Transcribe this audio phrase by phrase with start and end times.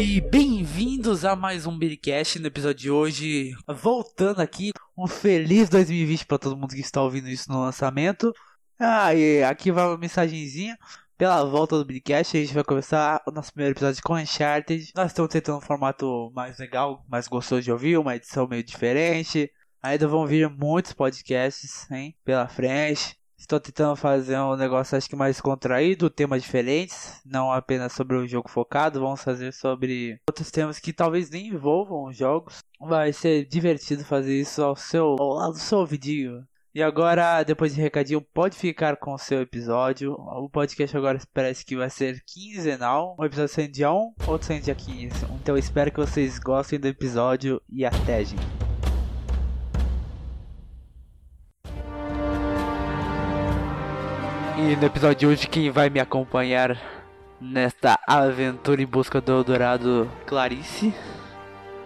[0.00, 3.52] E bem-vindos a mais um Biricast no episódio de hoje.
[3.66, 8.32] Voltando aqui, um feliz 2020 para todo mundo que está ouvindo isso no lançamento.
[8.78, 9.08] Ah,
[9.50, 10.78] aqui vai uma mensagenzinha.
[11.16, 14.92] Pela volta do Biricast, a gente vai começar o nosso primeiro episódio com Uncharted.
[14.94, 19.50] Nós estamos tentando um formato mais legal, mais gostoso de ouvir, uma edição meio diferente.
[19.82, 23.18] Ainda vão vir muitos podcasts, hein, pela frente.
[23.38, 28.26] Estou tentando fazer um negócio acho que mais contraído, temas diferentes, não apenas sobre o
[28.26, 32.58] jogo focado, vamos fazer sobre outros temas que talvez nem envolvam jogos.
[32.80, 36.44] Vai ser divertido fazer isso ao seu ao lado do seu ouvidinho.
[36.74, 40.12] E agora, depois de recadinho, pode ficar com o seu episódio.
[40.12, 43.16] O podcast agora parece que vai ser quinzenal.
[43.18, 45.24] Um episódio saindo dia 1, outro saindo dia 15.
[45.42, 48.57] Então espero que vocês gostem do episódio e até, gente.
[54.60, 56.76] E no episódio de hoje, quem vai me acompanhar
[57.40, 60.92] nesta aventura em busca do Eldorado, Clarice.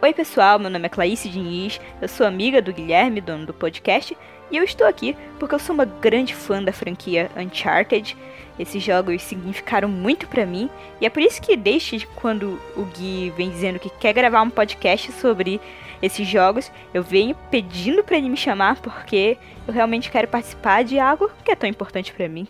[0.00, 4.16] Oi pessoal, meu nome é Clarice Diniz, eu sou amiga do Guilherme, dono do podcast,
[4.50, 8.16] e eu estou aqui porque eu sou uma grande fã da franquia Uncharted.
[8.58, 13.34] Esses jogos significaram muito para mim, e é por isso que desde quando o Gui
[13.36, 15.60] vem dizendo que quer gravar um podcast sobre
[16.00, 19.36] esses jogos, eu venho pedindo para ele me chamar porque
[19.68, 22.48] eu realmente quero participar de algo que é tão importante para mim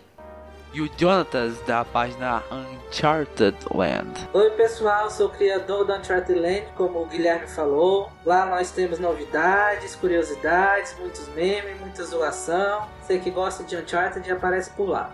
[0.73, 4.27] e o Jonatas da página Uncharted Land.
[4.33, 8.09] Oi pessoal, sou o criador da Uncharted Land, como o Guilherme falou.
[8.25, 12.87] Lá nós temos novidades, curiosidades, muitos memes, muita zoação.
[13.01, 15.11] Você que gosta de Uncharted aparece por lá.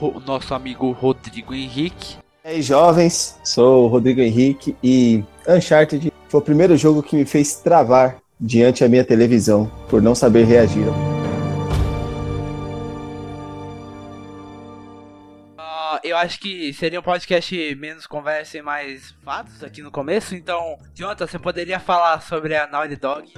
[0.00, 2.16] O nosso amigo Rodrigo Henrique.
[2.44, 7.24] E aí jovens, sou o Rodrigo Henrique e Uncharted foi o primeiro jogo que me
[7.24, 10.86] fez travar diante da minha televisão por não saber reagir.
[16.02, 20.34] Eu acho que seria um podcast menos conversa e mais fatos aqui no começo.
[20.34, 23.32] Então, Jonathan, você poderia falar sobre a Naughty Dog?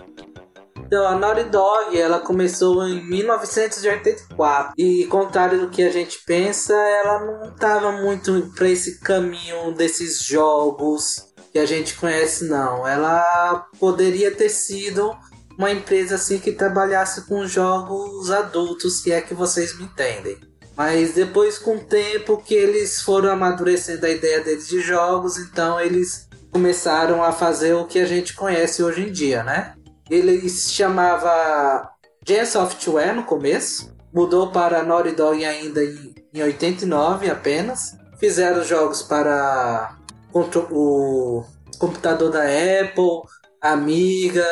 [0.78, 4.74] Então, a Naughty Dog, ela começou em 1984.
[4.76, 10.22] E, contrário do que a gente pensa, ela não estava muito para esse caminho desses
[10.22, 12.86] jogos que a gente conhece, não.
[12.86, 15.16] Ela poderia ter sido
[15.58, 20.51] uma empresa assim que trabalhasse com jogos adultos, se é que vocês me entendem.
[20.76, 25.78] Mas depois, com o tempo que eles foram amadurecendo a ideia deles de jogos, então
[25.78, 29.74] eles começaram a fazer o que a gente conhece hoje em dia, né?
[30.10, 31.90] Ele se chamava
[32.26, 37.96] Gen Software no começo, mudou para Naughty Dog ainda em, em 89 apenas.
[38.18, 39.96] Fizeram jogos para
[40.32, 41.42] o
[41.78, 43.22] computador da Apple,
[43.60, 44.46] Amiga,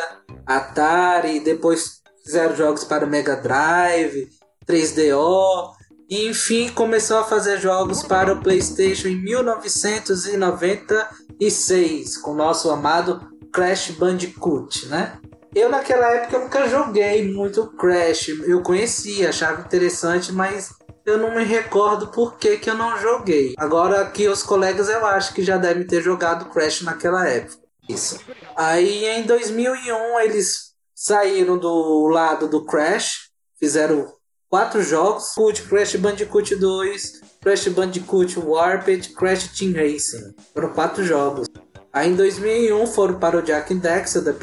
[0.47, 4.29] Atari, depois fizeram jogos para Mega Drive,
[4.67, 5.73] 3DO,
[6.11, 13.31] e enfim começou a fazer jogos para o PlayStation em 1996 com o nosso amado
[13.53, 15.21] Crash Bandicoot, né?
[15.55, 21.43] Eu naquela época nunca joguei muito Crash, eu conhecia, achava interessante, mas eu não me
[21.45, 23.55] recordo por que, que eu não joguei.
[23.57, 27.61] Agora aqui os colegas eu acho que já devem ter jogado Crash naquela época.
[27.89, 28.19] Isso.
[28.57, 34.20] Aí em 2001 eles saíram do lado do Crash, fizeram
[34.51, 40.35] quatro jogos: Cult, Crash Bandicoot 2, Crash Bandicoot Warped, Crash Team Racing.
[40.53, 41.47] Foram quatro jogos.
[41.93, 44.35] Aí em 2001 foram para o Jack Dexter, da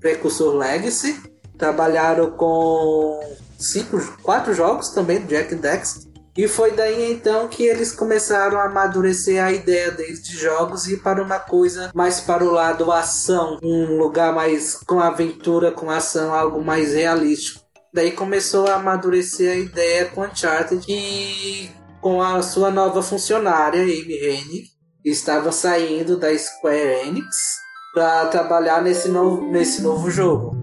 [0.00, 1.20] Precursor Legacy.
[1.58, 3.20] Trabalharam com
[3.58, 6.06] cinco, quatro jogos também do Jack Dexter.
[6.36, 10.94] E foi daí então que eles começaram a amadurecer a ideia deles de jogos e
[10.94, 15.90] ir para uma coisa mais para o lado ação, um lugar mais com aventura, com
[15.90, 17.65] ação, algo mais realístico.
[17.96, 24.18] Daí começou a amadurecer a ideia com Uncharted e com a sua nova funcionária, Amy
[24.22, 24.66] Hennig,
[25.02, 27.56] que estava saindo da Square Enix
[27.94, 30.55] para trabalhar nesse novo, nesse novo jogo.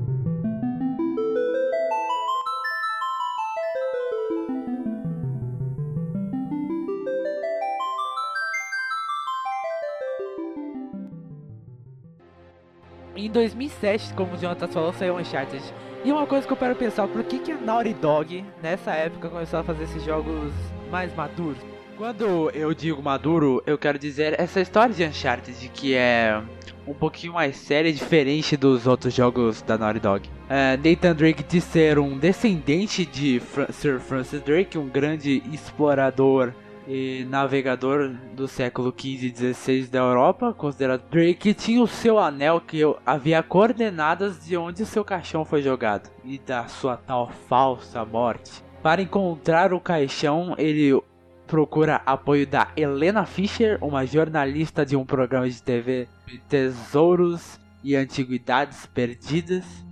[13.15, 15.63] Em 2007, como o Jonathan falou, saiu Uncharted
[16.04, 19.30] e uma coisa que eu quero pensar, por que, que a Naughty Dog, nessa época,
[19.30, 20.51] começou a fazer esses jogos
[20.92, 21.57] mais maduros?
[21.95, 26.42] Quando eu digo maduro, eu quero dizer essa história de Uncharted, que é
[26.86, 30.30] um pouquinho mais séria e diferente dos outros jogos da Naughty Dog.
[30.50, 36.51] É, Nathan Drake de ser um descendente de Sir Francis Drake, um grande explorador
[36.88, 42.59] e navegador do século XV e XVI da Europa, considerado Drake, tinha o seu anel
[42.59, 48.63] que havia coordenadas de onde seu caixão foi jogado e da sua tal falsa morte.
[48.81, 51.01] Para encontrar o caixão, ele
[51.47, 57.95] procura apoio da Helena Fischer, uma jornalista de um programa de TV de tesouros e
[57.95, 59.82] antiguidades perdidas.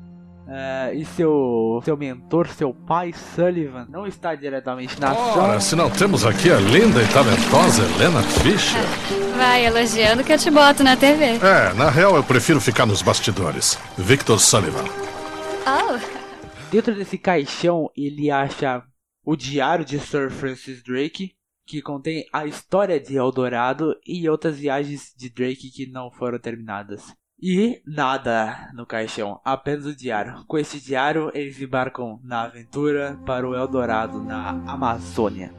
[0.52, 5.90] Uh, e seu, seu mentor, seu pai Sullivan, não está diretamente na Ora, se não
[5.90, 8.82] temos aqui a linda e talentosa Helena Fischer.
[9.38, 11.38] Vai elogiando que eu te boto na TV.
[11.38, 13.80] É, na real eu prefiro ficar nos bastidores.
[13.98, 14.84] Victor Sullivan.
[15.66, 15.98] Oh.
[16.70, 18.84] Dentro desse caixão ele acha
[19.24, 21.32] o diário de Sir Francis Drake,
[21.66, 27.16] que contém a história de Eldorado e outras viagens de Drake que não foram terminadas.
[27.44, 30.46] E nada no caixão, apenas o diário.
[30.46, 35.52] Com esse diário, eles embarcam na aventura para o Eldorado na Amazônia.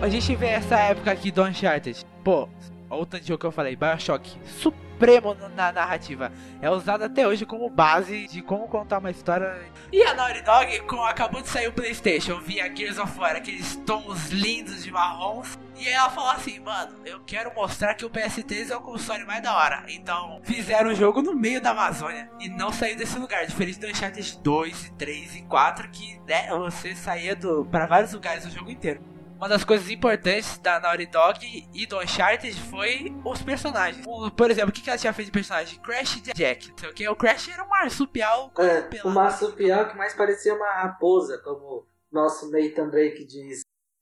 [0.00, 2.06] A gente vê essa época aqui do Uncharted.
[2.24, 2.48] Pô,
[2.88, 4.38] outro jogo que eu falei, Bioshock.
[4.42, 6.32] Super supremo na narrativa.
[6.60, 9.56] É usado até hoje como base de como contar uma história.
[9.92, 13.76] E a Naughty Dog, com, acabou de sair o PlayStation, via Gears of War, aqueles
[13.86, 15.56] tons lindos de marrons.
[15.76, 19.40] E ela falou assim, mano, eu quero mostrar que o PS3 é o console mais
[19.40, 19.84] da hora.
[19.88, 22.28] Então, fizeram o jogo no meio da Amazônia.
[22.40, 23.46] E não saiu desse lugar.
[23.46, 28.44] Diferente do Uncharted 2, 3 e 4, que né, você saía do, para vários lugares
[28.44, 29.00] do jogo inteiro
[29.38, 34.04] uma das coisas importantes da Naughty Dog e do Uncharted foi os personagens.
[34.36, 35.78] Por exemplo, o que, ela tinha feito de personagem?
[35.78, 36.72] Crash e Jack.
[36.76, 37.08] Sei o que?
[37.08, 38.52] O Crash era um marsupial.
[38.58, 43.60] É, um marsupial que mais parecia uma raposa, como nosso Nathan Drake diz.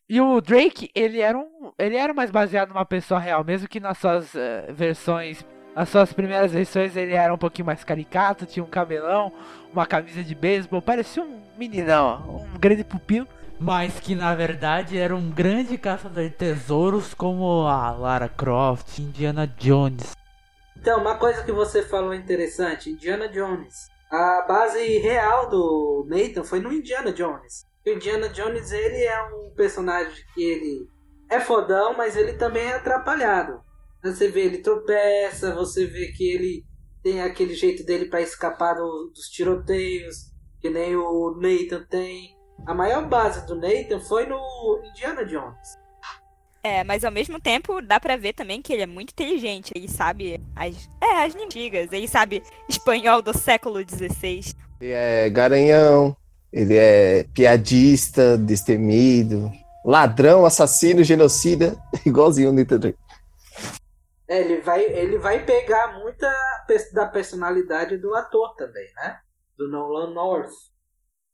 [0.09, 3.79] E o Drake, ele era um, ele era mais baseado numa pessoa real, mesmo que
[3.79, 5.44] nas suas uh, versões,
[5.75, 9.31] as suas primeiras versões ele era um pouquinho mais caricato, tinha um cabelão,
[9.71, 15.14] uma camisa de beisebol, parecia um meninão, um grande pupilo mas que na verdade era
[15.14, 20.14] um grande caçador de tesouros como a Lara Croft, Indiana Jones.
[20.76, 23.88] Então, uma coisa que você falou interessante, Indiana Jones.
[24.11, 27.64] A base real do Nathan foi no Indiana Jones.
[27.85, 30.87] O Indiana Jones ele é um personagem que ele
[31.29, 33.61] é fodão, mas ele também é atrapalhado.
[34.02, 36.64] Você vê ele tropeça, você vê que ele
[37.02, 40.31] tem aquele jeito dele para escapar do, dos tiroteios,
[40.61, 42.36] que nem o Nathan tem.
[42.64, 45.76] A maior base do Nathan foi no Indiana Jones.
[46.62, 49.73] É, mas ao mesmo tempo dá pra ver também que ele é muito inteligente.
[49.75, 50.88] Ele sabe as.
[51.00, 51.93] É, as antigas.
[51.93, 54.53] Ele sabe espanhol do século XVI.
[54.81, 56.17] Ele é garanhão,
[56.53, 59.50] ele é piadista, destemido,
[59.85, 62.99] ladrão, assassino, genocida, igualzinho o Nathan Drake.
[64.29, 66.29] É, ele vai, ele vai pegar muita
[66.93, 69.20] da personalidade do ator também, né?
[69.56, 70.50] Do Nolan North.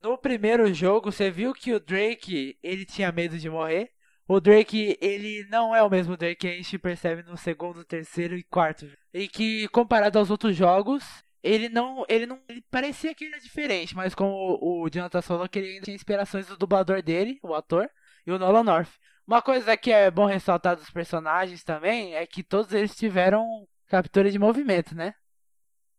[0.03, 3.91] No primeiro jogo, você viu que o Drake, ele tinha medo de morrer.
[4.27, 8.37] O Drake, ele não é o mesmo Drake que a gente percebe no segundo, terceiro
[8.37, 8.87] e quarto.
[9.15, 11.05] E que, comparado aos outros jogos,
[11.43, 12.05] ele não.
[12.09, 12.41] Ele não.
[12.49, 15.85] Ele parecia que ele era diferente, mas como o, o Jonathan falou que ele ainda
[15.85, 17.89] tinha inspirações do dublador dele, o ator,
[18.27, 18.91] e o Nolan North.
[19.27, 23.45] Uma coisa que é bom ressaltar dos personagens também é que todos eles tiveram
[23.87, 25.15] captura de movimento, né?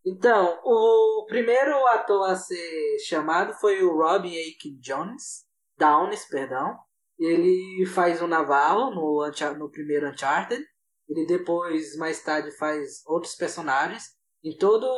[0.05, 5.45] Então, o primeiro ator a ser chamado foi o Robin Aiken Jones,
[5.77, 6.77] Downes, perdão.
[7.17, 9.25] Ele faz o Navarro no,
[9.57, 10.61] no primeiro Uncharted.
[11.07, 14.03] Ele depois, mais tarde, faz outros personagens
[14.43, 14.89] em todos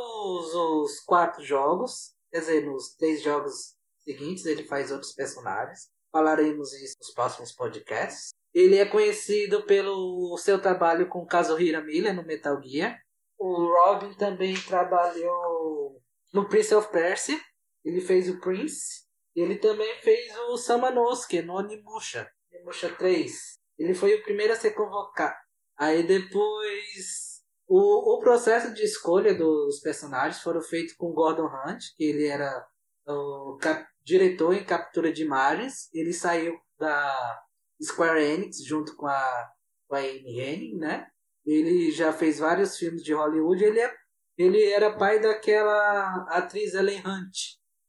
[0.55, 2.15] os quatro jogos.
[2.31, 5.91] Quer dizer, nos três jogos seguintes ele faz outros personagens.
[6.11, 8.29] Falaremos isso nos próximos podcasts.
[8.53, 13.04] Ele é conhecido pelo seu trabalho com Kazuhira Miller no Metal Gear
[13.37, 16.01] o Robin também trabalhou
[16.33, 17.39] no Prince of Persia.
[17.83, 19.05] Ele fez o Prince.
[19.35, 22.29] Ele também fez o Samanosuke no Onimusha.
[22.53, 23.55] Onimusha 3.
[23.77, 25.35] Ele foi o primeiro a ser convocado.
[25.77, 27.35] Aí depois...
[27.67, 32.63] O, o processo de escolha dos personagens foram feito com Gordon Hunt, que ele era
[33.07, 35.89] o cap, diretor em captura de imagens.
[35.91, 37.41] Ele saiu da
[37.81, 39.51] Square Enix junto com a,
[39.87, 41.07] com a Amy né?
[41.45, 43.63] Ele já fez vários filmes de Hollywood.
[43.63, 43.93] Ele, é,
[44.37, 47.37] ele era pai daquela atriz Ellen Hunt.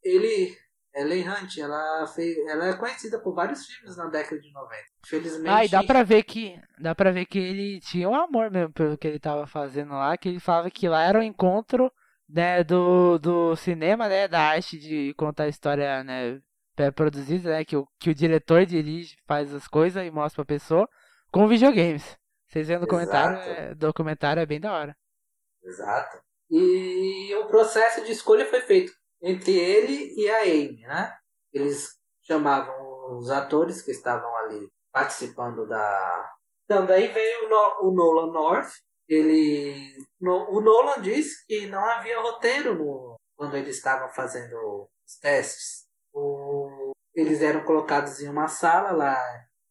[0.02, 0.54] Ele,
[0.94, 4.82] Ellen Hunt, ela, fez, ela é conhecida por vários filmes na década de 90.
[5.06, 5.48] Infelizmente.
[5.48, 6.60] Ah, e dá pra ver que.
[6.78, 10.16] Dá pra ver que ele tinha um amor mesmo pelo que ele tava fazendo lá,
[10.18, 11.90] que ele falava que lá era o um encontro
[12.28, 14.28] né, do, do cinema, né?
[14.28, 16.40] Da arte de contar história, né?
[16.74, 17.64] Pré-produzida, né?
[17.64, 20.86] Que o, que o diretor dirige, faz as coisas e mostra pra pessoa
[21.30, 22.18] com videogames.
[22.48, 24.96] Vocês vendo o comentário, é, documentário é bem da hora.
[25.62, 26.18] Exato.
[26.50, 31.16] E o processo de escolha foi feito entre ele e a Amy, né?
[31.52, 36.32] Eles chamavam os atores que estavam ali participando da.
[36.64, 38.70] Então, daí veio o, no o Nolan North,
[39.08, 39.96] ele.
[40.20, 45.86] O Nolan disse que não havia roteiro no, quando eles estavam fazendo os testes.
[46.12, 49.16] O, eles eram colocados em uma sala lá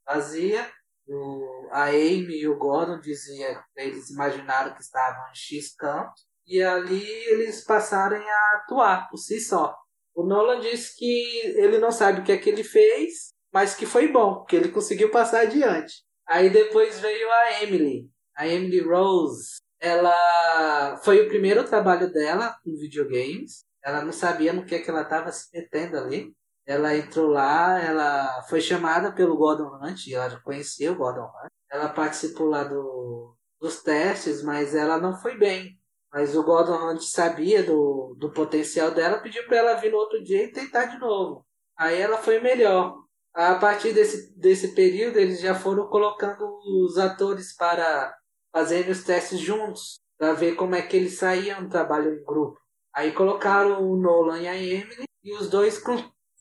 [0.06, 0.70] vazia.
[1.08, 6.14] O, a Amy e o Gordon diziam eles imaginaram que estavam em X campo.
[6.48, 9.76] E ali eles passaram a atuar por si só.
[10.14, 13.86] O Nolan disse que ele não sabe o que é que ele fez, mas que
[13.86, 16.06] foi bom, porque ele conseguiu passar adiante.
[16.26, 19.58] Aí depois veio a Emily, a Emily Rose.
[19.78, 23.66] Ela foi o primeiro trabalho dela com videogames.
[23.84, 26.34] Ela não sabia no que, é que ela estava se metendo ali.
[26.66, 31.55] Ela entrou lá, ela foi chamada pelo Gordon Hunt, ela já conhecia o Gordon Hunt.
[31.72, 35.80] Ela participou lá do, dos testes, mas ela não foi bem.
[36.12, 40.24] Mas o Gordon Hunt sabia do, do potencial dela, pediu para ela vir no outro
[40.24, 41.46] dia e tentar de novo.
[41.78, 42.96] Aí ela foi melhor.
[43.34, 48.16] A partir desse, desse período, eles já foram colocando os atores para
[48.50, 52.58] fazerem os testes juntos, para ver como é que eles saíam no trabalho em grupo.
[52.94, 55.84] Aí colocaram o Nolan e a Emily, e os dois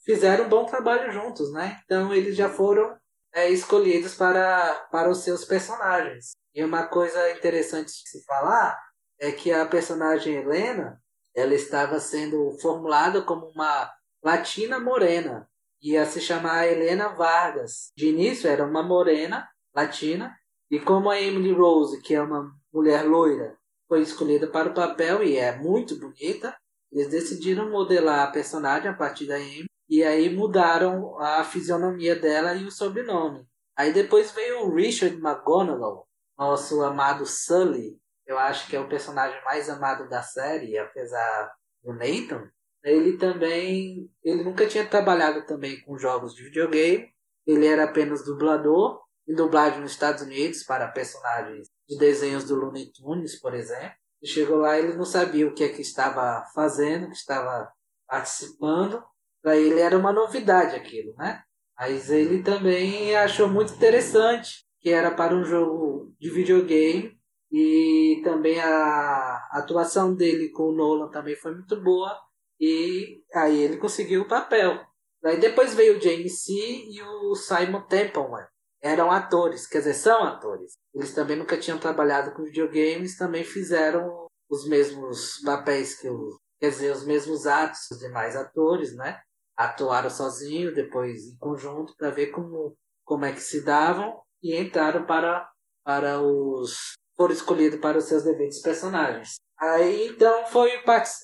[0.04, 1.81] fizeram um bom trabalho juntos, né?
[1.85, 2.97] Então eles já foram
[3.34, 6.32] é, escolhidos para, para os seus personagens.
[6.54, 8.78] E uma coisa interessante de se falar
[9.18, 11.02] é que a personagem Helena
[11.34, 13.90] ela estava sendo formulada como uma
[14.22, 15.48] latina morena.
[15.82, 17.90] Ia se chamar Helena Vargas.
[17.96, 20.34] De início era uma morena latina.
[20.70, 25.22] E como a Emily Rose, que é uma mulher loira, foi escolhida para o papel
[25.22, 26.56] e é muito bonita,
[26.90, 29.68] eles decidiram modelar a personagem a partir da Emily.
[29.88, 33.46] E aí mudaram a fisionomia dela e o sobrenome.
[33.76, 39.42] Aí depois veio o Richard McGonagall, nosso amado Sully, eu acho que é o personagem
[39.44, 42.50] mais amado da série, apesar do Nathan.
[42.82, 47.12] Ele também, ele nunca tinha trabalhado também com jogos de videogame.
[47.46, 52.90] Ele era apenas dublador, em dublagem nos Estados Unidos para personagens de desenhos do Looney
[52.92, 53.94] Tunes, por exemplo.
[54.22, 57.70] E chegou lá, ele não sabia o que é que estava fazendo, que estava
[58.06, 59.02] participando.
[59.44, 61.42] Para ele era uma novidade aquilo, né?
[61.78, 67.12] Mas ele também achou muito interessante que era para um jogo de videogame
[67.52, 72.18] e também a atuação dele com o Nolan também foi muito boa.
[72.58, 74.80] E aí ele conseguiu o papel.
[75.22, 76.52] Daí depois veio o James C.
[76.52, 78.46] e o Simon Templeman.
[78.82, 80.72] Eram atores, quer dizer, são atores.
[80.94, 86.38] Eles também nunca tinham trabalhado com videogames, também fizeram os mesmos papéis que o.
[86.58, 89.20] Quer dizer, os mesmos atos dos demais atores, né?
[89.56, 95.06] Atuaram sozinho, depois em conjunto, para ver como, como é que se davam e entraram
[95.06, 95.49] para,
[95.84, 99.37] para os foram escolhidos para os seus devidos personagens.
[99.58, 100.70] Aí então foi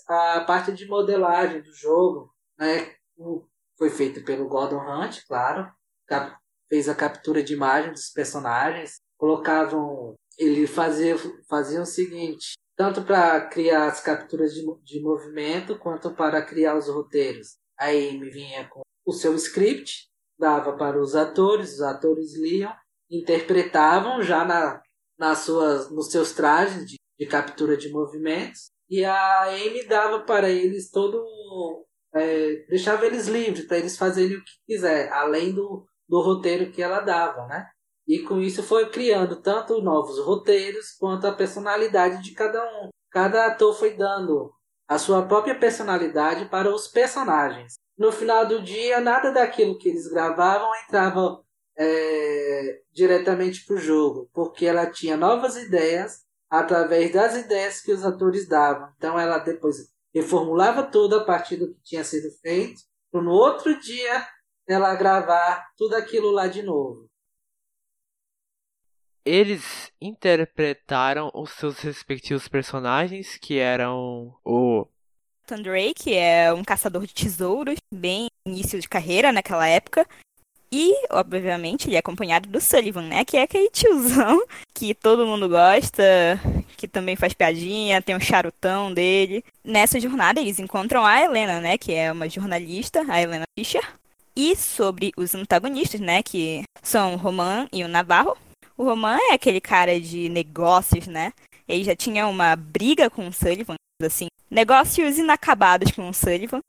[0.08, 2.94] a parte de modelagem do jogo, né?
[3.76, 5.70] Foi feita pelo Gordon Hunt, claro.
[6.68, 9.00] Fez a captura de imagem dos personagens.
[9.16, 10.14] Colocavam.
[10.38, 11.16] Ele fazia,
[11.49, 16.88] fazia o seguinte: tanto para criar as capturas de, de movimento, quanto para criar os
[16.88, 17.58] roteiros.
[17.80, 20.08] Aí me vinha com o seu script,
[20.38, 22.72] dava para os atores, os atores liam,
[23.10, 24.82] interpretavam já na
[25.20, 28.70] nas suas, nos seus trajes de, de captura de movimentos.
[28.88, 31.22] E a Amy dava para eles todo.
[32.14, 36.82] É, deixava eles livres para eles fazerem o que quiser, além do, do roteiro que
[36.82, 37.68] ela dava, né?
[38.08, 42.88] E com isso foi criando tanto novos roteiros quanto a personalidade de cada um.
[43.10, 44.50] Cada ator foi dando
[44.90, 47.75] a sua própria personalidade para os personagens.
[47.97, 51.40] No final do dia, nada daquilo que eles gravavam entrava
[51.78, 58.04] é, diretamente para o jogo, porque ela tinha novas ideias através das ideias que os
[58.04, 58.88] atores davam.
[58.97, 59.76] Então ela depois
[60.12, 62.80] reformulava tudo a partir do que tinha sido feito,
[63.12, 64.26] para no outro dia
[64.66, 67.09] ela gravar tudo aquilo lá de novo.
[69.24, 74.86] Eles interpretaram os seus respectivos personagens, que eram o
[75.50, 80.06] Nathan que é um caçador de tesouros, bem início de carreira naquela época,
[80.72, 83.24] e, obviamente, ele é acompanhado do Sullivan, né?
[83.24, 84.40] Que é aquele tiozão
[84.72, 86.02] que todo mundo gosta,
[86.76, 89.44] que também faz piadinha, tem um charutão dele.
[89.64, 91.76] Nessa jornada, eles encontram a Helena, né?
[91.76, 93.82] Que é uma jornalista, a Helena Fischer.
[94.36, 96.22] E sobre os antagonistas, né?
[96.22, 98.36] Que são o Roman e o Navarro.
[98.80, 101.34] O Roman é aquele cara de negócios, né?
[101.68, 106.62] Ele já tinha uma briga com o Sullivan, assim, negócios inacabados com o Sullivan.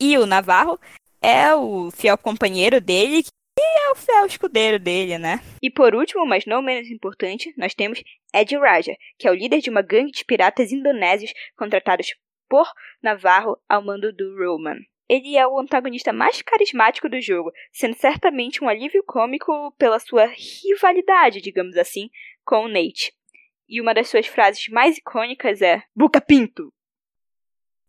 [0.00, 0.80] E o Navarro
[1.20, 3.22] é o fiel companheiro dele
[3.58, 5.38] e é o fiel escudeiro dele, né?
[5.60, 8.02] E por último, mas não menos importante, nós temos
[8.34, 12.14] Ed Raja, que é o líder de uma gangue de piratas indonésios contratados
[12.48, 12.66] por
[13.02, 14.78] Navarro ao mando do Roman.
[15.08, 20.26] Ele é o antagonista mais carismático do jogo, sendo certamente um alívio cômico pela sua
[20.26, 22.08] rivalidade, digamos assim,
[22.44, 23.12] com o Nate.
[23.68, 26.72] E uma das suas frases mais icônicas é Buca Pinto!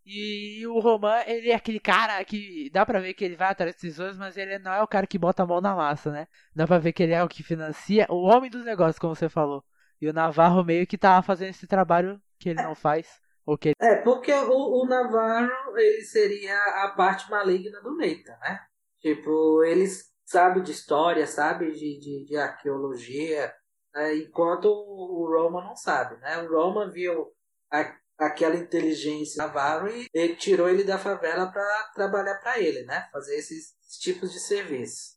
[0.05, 3.73] E o Roman, ele é aquele cara que dá pra ver que ele vai atrás
[3.73, 6.27] dos tesouros, mas ele não é o cara que bota a mão na massa, né?
[6.55, 9.27] Dá pra ver que ele é o que financia, o homem dos negócios, como você
[9.27, 9.63] falou.
[9.99, 13.19] E o Navarro meio que tá fazendo esse trabalho que ele não faz.
[13.47, 13.75] Ele...
[13.79, 18.59] É, porque o, o Navarro, ele seria a parte maligna do Nathan, né?
[18.99, 19.85] Tipo, ele
[20.25, 23.53] sabe de história, sabe de, de, de arqueologia,
[23.93, 24.15] né?
[24.15, 26.41] enquanto o Roma não sabe, né?
[26.41, 27.31] O Roma viu
[27.71, 33.07] a, aquela inteligência Navarro e ele tirou ele da favela para trabalhar para ele, né?
[33.11, 35.15] Fazer esses tipos de serviço.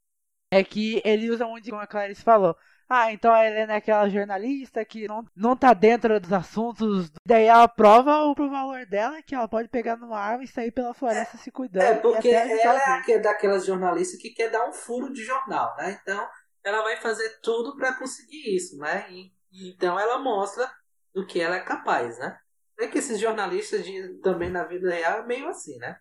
[0.51, 2.57] É que ele usa muito, como a Clarice falou,
[2.89, 7.11] ah, então a Helena é aquela jornalista que não, não tá dentro dos assuntos.
[7.27, 10.71] Daí ela prova o pro valor dela que ela pode pegar numa árvore e sair
[10.71, 11.83] pela floresta se cuidando.
[11.83, 15.99] É, porque ela é daquelas jornalistas que quer dar um furo de jornal, né?
[16.01, 16.27] Então
[16.65, 19.07] ela vai fazer tudo para conseguir isso, né?
[19.11, 19.33] E,
[19.71, 20.71] então ela mostra
[21.13, 22.39] do que ela é capaz, né?
[22.81, 25.99] É que esses jornalistas de, também na vida real é meio assim, né?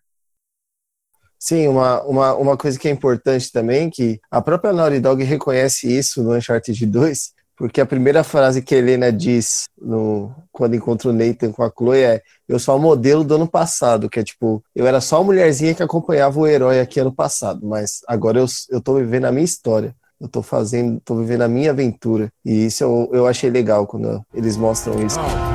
[1.40, 5.88] Sim, uma, uma, uma coisa que é importante também, que a própria Naughty Dog reconhece
[5.88, 11.10] isso no Uncharted 2, porque a primeira frase que a Helena diz no, quando encontra
[11.10, 14.24] o Nathan com a Chloe é eu sou o modelo do ano passado, que é
[14.24, 18.40] tipo, eu era só a mulherzinha que acompanhava o herói aqui ano passado, mas agora
[18.40, 19.96] eu, eu tô vivendo a minha história.
[20.20, 22.32] Eu tô fazendo, tô vivendo a minha aventura.
[22.44, 25.20] E isso eu, eu achei legal quando eles mostram isso.
[25.20, 25.54] Oh,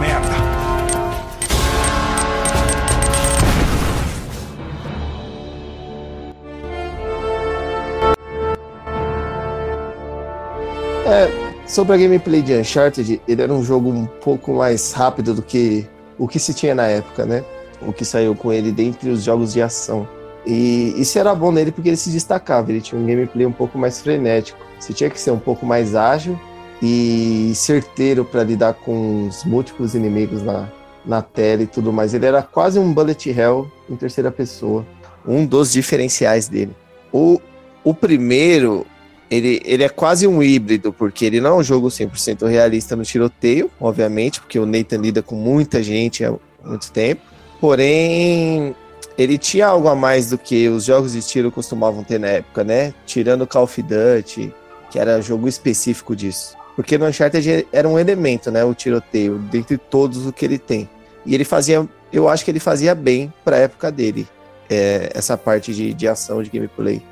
[11.04, 11.28] É,
[11.66, 15.86] sobre a gameplay de Uncharted, ele era um jogo um pouco mais rápido do que
[16.16, 17.44] o que se tinha na época, né?
[17.80, 20.06] O que saiu com ele dentre os jogos de ação.
[20.46, 23.76] E isso era bom nele porque ele se destacava, ele tinha um gameplay um pouco
[23.78, 24.58] mais frenético.
[24.78, 26.38] Você tinha que ser um pouco mais ágil
[26.80, 30.68] e certeiro para lidar com os múltiplos inimigos na,
[31.04, 32.14] na tela e tudo mais.
[32.14, 34.86] Ele era quase um bullet hell em terceira pessoa.
[35.26, 36.74] Um dos diferenciais dele.
[37.12, 37.40] O,
[37.84, 38.86] o primeiro,
[39.32, 43.02] ele, ele é quase um híbrido, porque ele não é um jogo 100% realista no
[43.02, 47.22] tiroteio, obviamente, porque o Nathan lida com muita gente há muito tempo.
[47.58, 48.76] Porém,
[49.16, 52.62] ele tinha algo a mais do que os jogos de tiro costumavam ter na época,
[52.62, 52.92] né?
[53.06, 54.52] Tirando Call of Duty,
[54.90, 56.54] que era jogo específico disso.
[56.76, 58.62] Porque no Uncharted era um elemento, né?
[58.62, 60.86] O tiroteio, dentre todos o que ele tem.
[61.24, 64.28] E ele fazia, eu acho que ele fazia bem pra época dele,
[64.68, 67.02] é, essa parte de, de ação, de gameplay.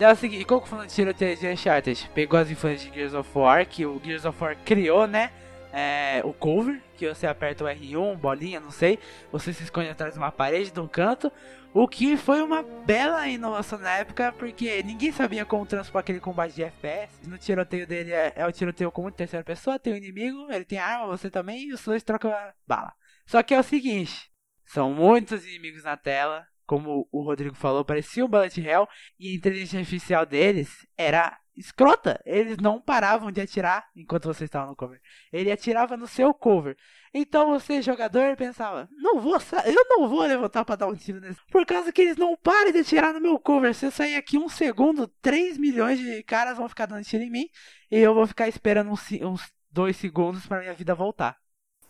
[0.00, 3.30] É o seguinte, como falando de tiroteio de Uncharted, pegou as influências de Gears of
[3.32, 5.30] War, que o Gears of War criou, né?
[5.72, 8.98] É, o cover, que você aperta o R1, bolinha, não sei,
[9.30, 11.32] você se esconde atrás de uma parede, de um canto,
[11.72, 16.54] o que foi uma bela inovação na época, porque ninguém sabia como transpor aquele combate
[16.54, 17.28] de FPS.
[17.28, 20.64] No tiroteio dele é, é o tiroteio como terceira pessoa, tem o um inimigo, ele
[20.64, 22.32] tem arma, você também, e os dois trocam
[22.66, 22.92] bala.
[23.26, 24.30] Só que é o seguinte,
[24.64, 29.34] são muitos inimigos na tela, como o Rodrigo falou, parecia um Bullet Hell e a
[29.34, 32.20] inteligência artificial deles era escrota.
[32.24, 35.00] Eles não paravam de atirar enquanto você estava no cover.
[35.32, 36.76] Ele atirava no seu cover.
[37.12, 41.40] Então você, jogador, pensava: não vou, eu não vou levantar para dar um tiro nesse.
[41.50, 43.74] Por causa que eles não parem de atirar no meu cover.
[43.74, 47.30] Se eu sair aqui um segundo, 3 milhões de caras vão ficar dando tiro em
[47.30, 47.48] mim
[47.90, 51.38] e eu vou ficar esperando uns, uns dois segundos para minha vida voltar.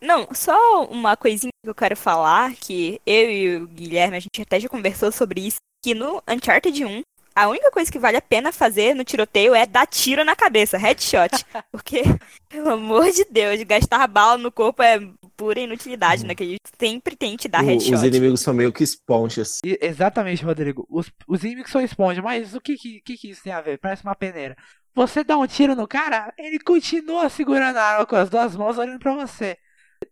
[0.00, 4.60] Não, só uma coisinha eu quero falar, que eu e o Guilherme, a gente até
[4.60, 7.02] já conversou sobre isso, que no Uncharted 1,
[7.34, 10.78] a única coisa que vale a pena fazer no tiroteio é dar tiro na cabeça,
[10.78, 11.30] headshot.
[11.72, 12.02] Porque,
[12.48, 15.00] pelo amor de Deus, gastar bala no corpo é
[15.36, 16.28] pura inutilidade, hum.
[16.28, 16.34] né?
[16.34, 17.92] Que a gente sempre tem que dar headshot.
[17.92, 19.58] Os inimigos são meio que esponjas.
[19.64, 20.86] exatamente, Rodrigo.
[20.88, 23.78] Os, os inimigos são esponjas, mas o que, que, que isso tem a ver?
[23.78, 24.56] Parece uma peneira.
[24.94, 28.78] Você dá um tiro no cara, ele continua segurando a arma com as duas mãos
[28.78, 29.58] olhando pra você.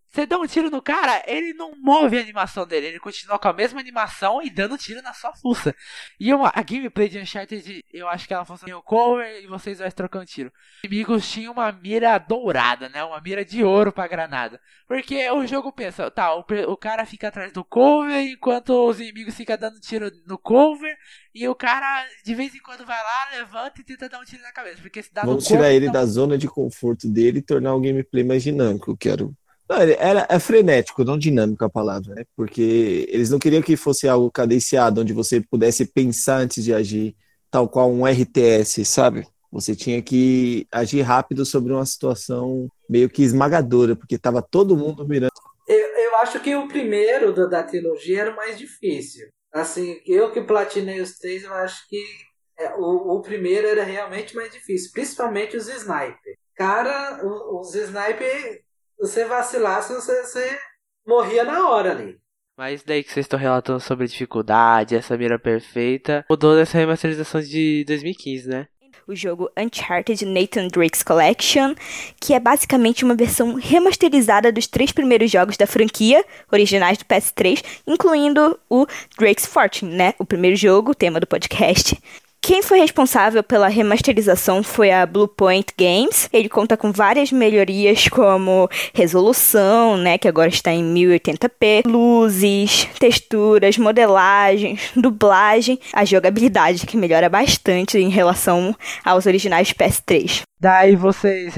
[0.08, 3.48] Você dá um tiro no cara, ele não move a animação dele, ele continua com
[3.48, 5.74] a mesma animação e dando tiro na sua fuça.
[6.20, 9.78] E uma, a gameplay de Uncharted, eu acho que ela funciona o cover e vocês
[9.78, 10.52] dois trocando tiro.
[10.84, 13.02] Os inimigos tinham uma mira dourada, né?
[13.02, 14.60] Uma mira de ouro pra granada.
[14.86, 19.34] Porque o jogo pensa, tá, o, o cara fica atrás do cover enquanto os inimigos
[19.34, 20.94] ficam dando tiro no cover
[21.34, 24.42] e o cara de vez em quando vai lá, levanta e tenta dar um tiro
[24.42, 24.82] na cabeça.
[24.82, 28.22] Porque se dá Vamos tirar ele da zona de conforto dele e tornar o gameplay
[28.22, 29.34] mais dinâmico, eu quero
[29.68, 32.24] não, era, é frenético, não dinâmico a palavra, né?
[32.36, 37.16] Porque eles não queriam que fosse algo cadenciado, onde você pudesse pensar antes de agir,
[37.50, 39.26] tal qual um RTS, sabe?
[39.50, 45.06] Você tinha que agir rápido sobre uma situação meio que esmagadora, porque estava todo mundo
[45.06, 45.32] mirando.
[45.68, 49.28] Eu, eu acho que o primeiro da, da trilogia era o mais difícil.
[49.52, 52.02] Assim, eu que platinei os três, eu acho que
[52.58, 56.38] é, o, o primeiro era realmente mais difícil, principalmente os snipers.
[56.56, 58.62] cara, os sniper,
[59.02, 60.58] você vacilasse, você, você
[61.04, 62.20] morria na hora ali.
[62.56, 67.84] Mas daí que vocês estão relatando sobre dificuldade, essa mira perfeita, mudou nessa remasterização de
[67.84, 68.68] 2015, né?
[69.08, 71.74] o jogo Uncharted Nathan Drake's Collection,
[72.20, 77.64] que é basicamente uma versão remasterizada dos três primeiros jogos da franquia, originais do PS3,
[77.84, 78.86] incluindo o
[79.18, 80.14] Drake's Fortune, né?
[80.20, 82.00] O primeiro jogo, tema do podcast.
[82.44, 86.28] Quem foi responsável pela remasterização foi a Bluepoint Games.
[86.32, 93.78] Ele conta com várias melhorias como resolução, né, que agora está em 1080p, luzes, texturas,
[93.78, 98.74] modelagens, dublagem, a jogabilidade que melhora bastante em relação
[99.04, 100.42] aos originais PS3.
[100.60, 101.54] Daí vocês,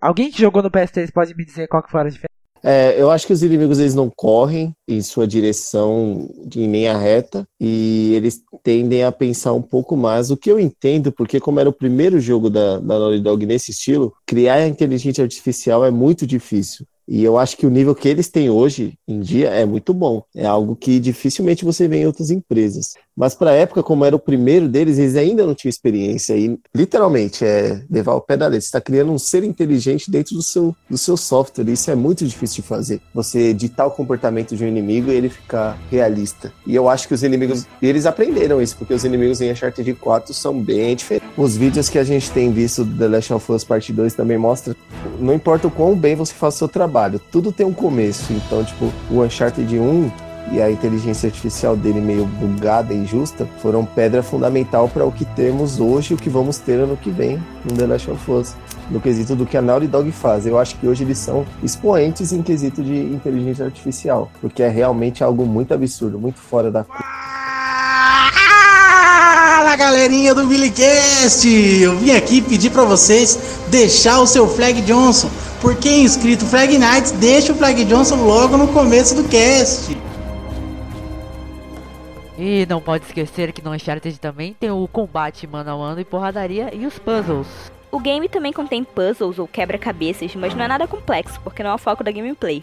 [0.00, 2.37] alguém que jogou no PS3 pode me dizer qual que foi a diferença?
[2.70, 7.48] É, eu acho que os inimigos eles não correm em sua direção de linha reta
[7.58, 11.70] e eles tendem a pensar um pouco mais, o que eu entendo, porque como era
[11.70, 16.26] o primeiro jogo da, da Naughty Dog nesse estilo, criar a inteligência artificial é muito
[16.26, 16.84] difícil.
[17.08, 20.22] E eu acho que o nível que eles têm hoje em dia é muito bom.
[20.36, 22.92] É algo que dificilmente você vê em outras empresas.
[23.16, 26.36] Mas para a época, como era o primeiro deles, eles ainda não tinham experiência.
[26.36, 28.60] E literalmente é levar o pé da letra.
[28.60, 31.68] Você está criando um ser inteligente dentro do seu, do seu software.
[31.68, 33.00] Isso é muito difícil de fazer.
[33.14, 36.52] Você editar o comportamento de um inimigo e ele ficar realista.
[36.66, 40.34] E eu acho que os inimigos, eles aprenderam isso, porque os inimigos em Uncharted 4
[40.34, 41.28] são bem diferentes.
[41.36, 44.36] Os vídeos que a gente tem visto do The Last of Us Part 2 também
[44.38, 44.76] mostram,
[45.18, 47.20] não importa o quão bem você faz o seu trabalho trabalho.
[47.30, 48.32] Tudo tem um começo.
[48.32, 50.10] Então, tipo, o Uncharted 1
[50.50, 55.24] e a inteligência artificial dele meio bugada e injusta foram pedra fundamental para o que
[55.24, 58.54] temos hoje e o que vamos ter ano que vem no The Last of Us.
[58.90, 60.46] No quesito do que a Naughty Dog faz.
[60.46, 65.22] Eu acho que hoje eles são expoentes em quesito de inteligência artificial, porque é realmente
[65.22, 66.84] algo muito absurdo, muito fora da
[69.58, 71.46] Fala galerinha do Billycast!
[71.46, 75.28] Eu vim aqui pedir para vocês deixar o seu Flag Johnson
[75.60, 79.96] por quem é inscrito Flag Knights, deixa o Flag Johnson logo no começo do cast.
[82.38, 86.04] E não pode esquecer que no Uncharted também tem o combate mano a mano e
[86.04, 87.48] porradaria e os puzzles.
[87.90, 91.74] O game também contém puzzles ou quebra-cabeças, mas não é nada complexo, porque não é
[91.74, 92.62] o foco da gameplay.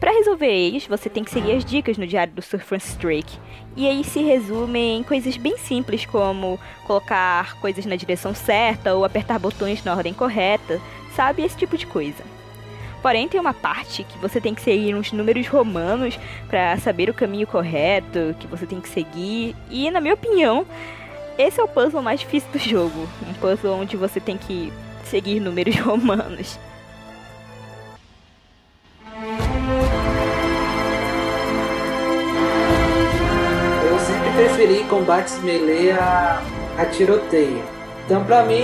[0.00, 3.38] Para resolver eles, você tem que seguir as dicas no diário do Sir Francis Drake.
[3.76, 9.04] E aí se resume em coisas bem simples como colocar coisas na direção certa ou
[9.04, 10.80] apertar botões na ordem correta,
[11.14, 11.42] sabe?
[11.42, 12.22] Esse tipo de coisa.
[13.04, 17.14] Porém, tem uma parte que você tem que seguir uns números romanos para saber o
[17.14, 19.54] caminho correto que você tem que seguir.
[19.68, 20.66] E, na minha opinião,
[21.36, 23.06] esse é o puzzle mais difícil do jogo.
[23.28, 24.72] Um puzzle onde você tem que
[25.04, 26.58] seguir números romanos.
[33.86, 36.42] Eu sempre preferi combates melee a,
[36.78, 37.73] a tiroteio.
[38.04, 38.60] Então, pra mim,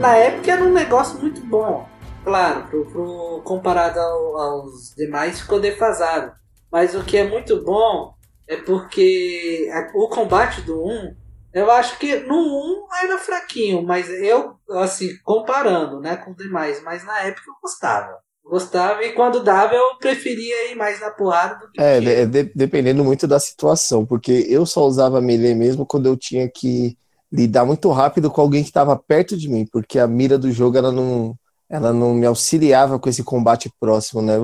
[0.00, 1.86] na época era um negócio muito bom.
[2.24, 6.32] Claro, pro, pro comparado ao, aos demais ficou defasado.
[6.72, 8.14] Mas o que é muito bom
[8.46, 11.14] é porque a, o combate do 1,
[11.52, 16.82] eu acho que no 1 era fraquinho, mas eu, assim, comparando né, com os demais,
[16.82, 18.18] mas na época eu gostava.
[18.42, 21.78] Gostava e quando dava eu preferia ir mais na porrada do que.
[21.78, 26.48] É, de, dependendo muito da situação, porque eu só usava melee mesmo quando eu tinha
[26.50, 26.96] que
[27.30, 30.78] lidar muito rápido com alguém que estava perto de mim, porque a mira do jogo
[30.78, 31.34] ela não,
[31.68, 34.34] ela não me auxiliava com esse combate próximo, né?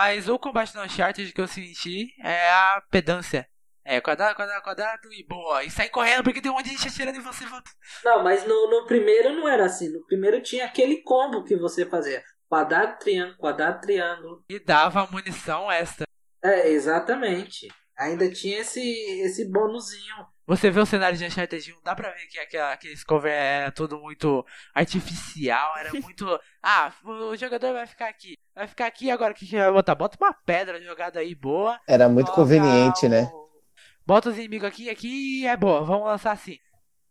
[0.00, 3.48] Mas o combate no Uncharted que eu senti é a pedância.
[3.88, 5.62] É, quadrado, quadrado, quadrado e boa.
[5.62, 7.44] E sai correndo porque tem um monte de gente atirando em você.
[8.04, 9.88] Não, mas no, no primeiro não era assim.
[9.88, 12.22] No primeiro tinha aquele combo que você fazia.
[12.48, 14.44] Quadrado, triângulo, quadrado, triângulo.
[14.48, 16.04] E dava munição extra.
[16.42, 17.68] É, exatamente.
[17.96, 18.80] Ainda tinha esse,
[19.20, 22.96] esse bônusinho você vê o cenário de Uncharted 1, dá pra ver que aquela, aquele
[23.04, 26.38] cover era tudo muito artificial, era muito.
[26.62, 28.36] ah, o jogador vai ficar aqui.
[28.54, 29.94] Vai ficar aqui agora que vai botar?
[29.96, 31.80] Bota uma pedra jogada aí boa.
[31.88, 33.08] Era muito conveniente, o...
[33.08, 33.28] né?
[34.06, 36.58] Bota os inimigos aqui aqui é boa, vamos lançar assim.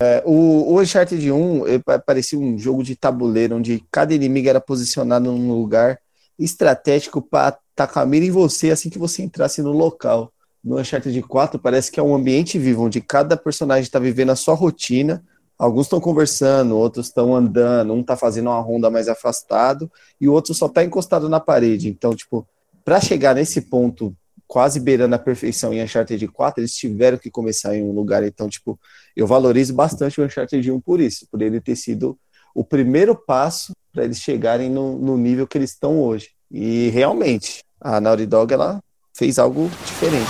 [0.02, 1.63] É, o, o Uncharted 1
[2.06, 6.00] parecia um jogo de tabuleiro, onde cada inimigo era posicionado num lugar
[6.39, 10.34] estratégico para atacar a mira em você assim que você entrasse no local
[10.65, 14.36] no Uncharted 4 parece que é um ambiente vivo, onde cada personagem está vivendo a
[14.36, 15.23] sua rotina.
[15.60, 20.34] Alguns estão conversando, outros estão andando, um está fazendo uma ronda mais afastado e o
[20.34, 21.88] outro só está encostado na parede.
[21.88, 22.47] Então, tipo,
[22.84, 24.13] para chegar nesse ponto
[24.47, 28.23] quase beirando a perfeição em Uncharted 4, eles tiveram que começar em um lugar.
[28.23, 28.80] Então, tipo,
[29.15, 32.17] eu valorizo bastante o Uncharted 1 por isso, por ele ter sido
[32.56, 36.32] o primeiro passo para eles chegarem no, no nível que eles estão hoje.
[36.49, 38.82] E realmente, a Naughty Dog ela
[39.15, 40.30] fez algo diferente.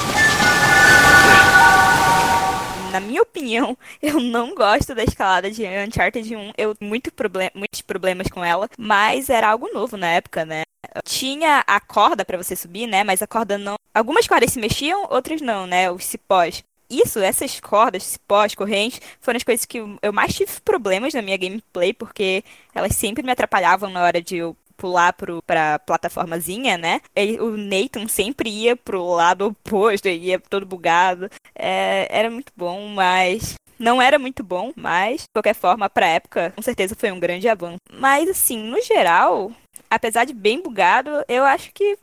[2.92, 6.54] na minha opinião, eu não gosto da escalada de Uncharted 1.
[6.58, 10.62] Eu muito problem muitos problemas com ela, mas era algo novo na época, né?
[11.04, 13.04] Tinha a corda para você subir, né?
[13.04, 13.76] Mas a corda não.
[13.94, 15.92] Algumas cordas se mexiam, outras não, né?
[15.92, 21.14] Os cipós isso, essas cordas, cipós, correntes, foram as coisas que eu mais tive problemas
[21.14, 22.44] na minha gameplay, porque
[22.74, 27.02] elas sempre me atrapalhavam na hora de eu pular pro, pra plataformazinha, né?
[27.40, 31.30] O Nathan sempre ia pro lado oposto, ia todo bugado.
[31.56, 36.52] É, era muito bom, mas não era muito bom, mas, de qualquer forma, pra época,
[36.56, 37.78] com certeza foi um grande avanço.
[37.92, 39.52] Mas, assim, no geral,
[39.90, 41.98] apesar de bem bugado, eu acho que.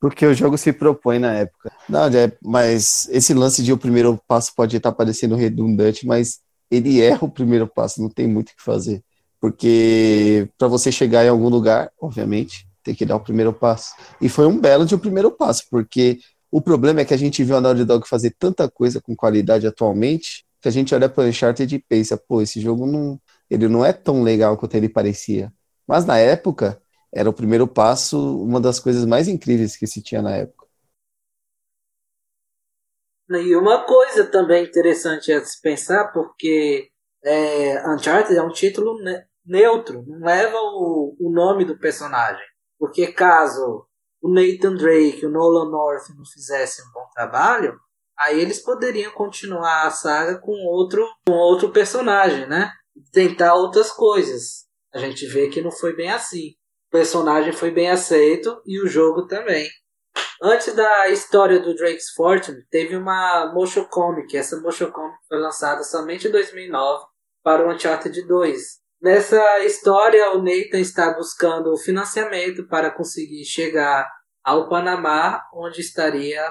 [0.00, 1.72] Porque o jogo se propõe na época.
[1.88, 7.00] Não, é, mas esse lance de o primeiro passo pode estar parecendo redundante, mas ele
[7.00, 9.02] erra o primeiro passo, não tem muito o que fazer.
[9.46, 13.94] Porque para você chegar em algum lugar, obviamente, tem que dar o primeiro passo.
[14.20, 16.18] E foi um belo de um primeiro passo, porque
[16.50, 19.64] o problema é que a gente viu a Naughty Dog fazer tanta coisa com qualidade
[19.64, 23.84] atualmente, que a gente olha para Uncharted e pensa, pô, esse jogo não, ele não
[23.84, 25.52] é tão legal quanto ele parecia.
[25.86, 26.82] Mas na época,
[27.12, 30.66] era o primeiro passo, uma das coisas mais incríveis que se tinha na época.
[33.30, 36.90] E uma coisa também interessante a se pensar, porque
[37.24, 42.44] é, Uncharted é um título ne neutro, não leva o, o nome do personagem.
[42.78, 43.86] Porque caso
[44.20, 47.78] o Nathan Drake e o Nolan North não fizessem um bom trabalho,
[48.18, 52.70] aí eles poderiam continuar a saga com outro, com outro personagem, né?
[53.12, 54.66] Tentar outras coisas.
[54.92, 56.50] A gente vê que não foi bem assim.
[56.88, 59.68] O personagem foi bem aceito e o jogo também.
[60.42, 64.36] Antes da história do Drake's Fortune, teve uma motion comic.
[64.36, 67.04] Essa motion comic foi lançada somente em 2009
[67.42, 68.85] para o Uncharted 2.
[69.00, 74.10] Nessa história, o Nathan está buscando financiamento para conseguir chegar
[74.42, 76.50] ao Panamá, onde estaria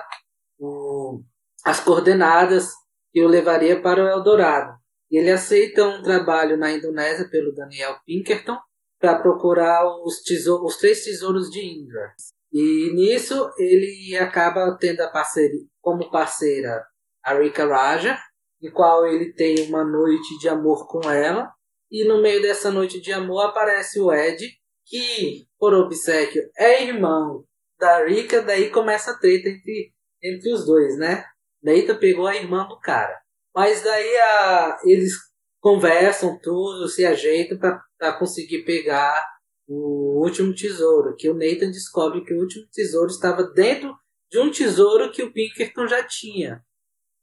[0.60, 1.22] o,
[1.66, 2.72] as coordenadas
[3.12, 4.78] que o levaria para o Eldorado.
[5.10, 8.58] Ele aceita um trabalho na Indonésia pelo Daniel Pinkerton
[9.00, 10.22] para procurar os,
[10.64, 12.14] os três tesouros de Indra.
[12.52, 16.86] E nisso ele acaba tendo a parceria, como parceira
[17.24, 18.18] a Rika Raja,
[18.62, 21.52] em qual ele tem uma noite de amor com ela.
[21.92, 24.48] E no meio dessa noite de amor aparece o Ed,
[24.86, 27.46] que, por obsequio, é irmão
[27.80, 28.42] da Rika.
[28.42, 29.94] Daí começa a treta entre,
[30.24, 31.26] entre os dois, né?
[31.62, 33.18] Neita pegou a irmã do cara.
[33.54, 35.14] Mas daí a, eles
[35.60, 39.26] conversam tudo, se ajeitam para conseguir pegar
[39.68, 41.16] o último tesouro.
[41.16, 43.96] Que o Nathan descobre que o último tesouro estava dentro
[44.30, 46.62] de um tesouro que o Pinkerton já tinha.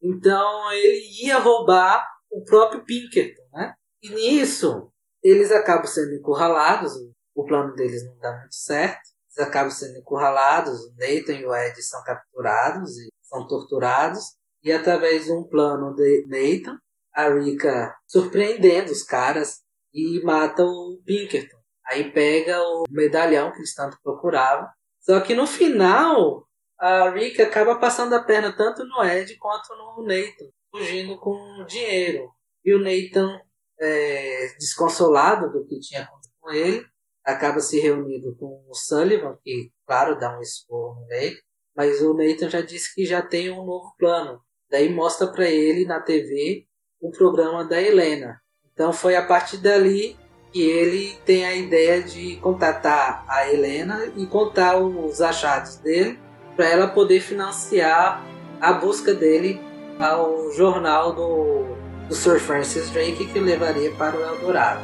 [0.02, 3.74] Então ele ia roubar o próprio Pinkerton, né?
[4.02, 4.90] E nisso
[5.22, 6.92] eles acabam sendo encurralados,
[7.34, 9.00] o plano deles não dá muito certo.
[9.34, 14.36] Eles acabam sendo encurralados, o Nathan e o Ed são capturados e são torturados.
[14.62, 16.78] E através de um plano de Nathan,
[17.14, 19.62] a Rika surpreendendo os caras
[19.92, 21.58] e mata o Pinkerton.
[21.86, 24.68] Aí pega o medalhão que eles tanto procuravam.
[25.00, 26.46] Só que no final,
[26.78, 32.30] a Rick acaba passando a perna tanto no Ed quanto no Nathan, fugindo com dinheiro.
[32.64, 33.40] E o Nathan,
[33.80, 36.84] é, desconsolado do que tinha acontecido com ele,
[37.24, 41.36] acaba se reunindo com o Sullivan, que, claro, dá um esporro no Nathan,
[41.74, 44.40] mas o Nathan já disse que já tem um novo plano.
[44.70, 46.66] Daí mostra para ele na TV
[47.00, 48.40] o programa da Helena.
[48.72, 50.16] Então foi a partir dali
[50.52, 56.18] que ele tem a ideia de contatar a Helena e contar os achados dele
[56.56, 58.22] para ela poder financiar
[58.60, 59.60] a busca dele
[59.98, 61.81] ao jornal do,
[62.12, 64.82] do Sir Francis Drake que levaria para o Eldorado.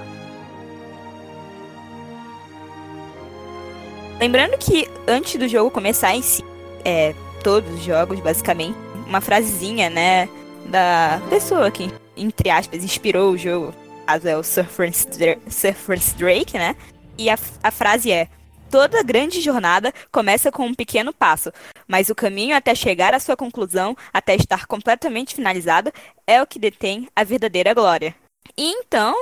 [4.18, 6.42] Lembrando que antes do jogo começar em si,
[6.86, 7.14] é,
[7.44, 10.26] todos os jogos basicamente, uma frasezinha, né,
[10.70, 13.74] da pessoa que, entre aspas, inspirou o jogo,
[14.06, 16.74] caso é o Sir Francis Drake, né,
[17.18, 18.26] e a, a frase é
[18.70, 21.50] Toda grande jornada começa com um pequeno passo,
[21.86, 25.90] mas o caminho até chegar à sua conclusão, até estar completamente finalizado,
[26.26, 28.14] é o que detém a verdadeira glória.
[28.56, 29.14] E então,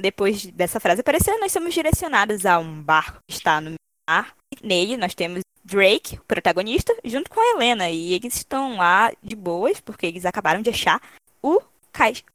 [0.00, 3.74] depois dessa frase aparecer, nós somos direcionados a um barco que está no
[4.08, 4.34] mar.
[4.62, 7.90] Nele nós temos Drake, o protagonista, junto com a Helena.
[7.90, 11.00] E eles estão lá de boas, porque eles acabaram de achar
[11.42, 11.60] o,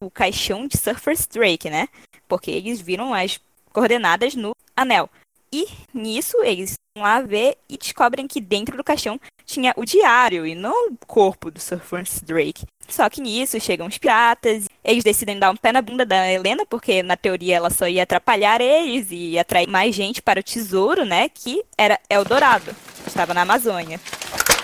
[0.01, 1.88] o caixão de Surfer's Drake, né?
[2.27, 3.39] Porque eles viram as
[3.71, 5.10] coordenadas no anel.
[5.51, 10.45] E nisso eles vão lá ver e descobrem que dentro do caixão tinha o diário
[10.45, 12.65] e não o corpo do Sir Francis Drake.
[12.88, 16.65] Só que nisso chegam os piratas, eles decidem dar um pé na bunda da Helena,
[16.65, 21.05] porque na teoria ela só ia atrapalhar eles e atrair mais gente para o tesouro,
[21.05, 21.29] né?
[21.29, 23.99] Que era Eldorado, estava na Amazônia.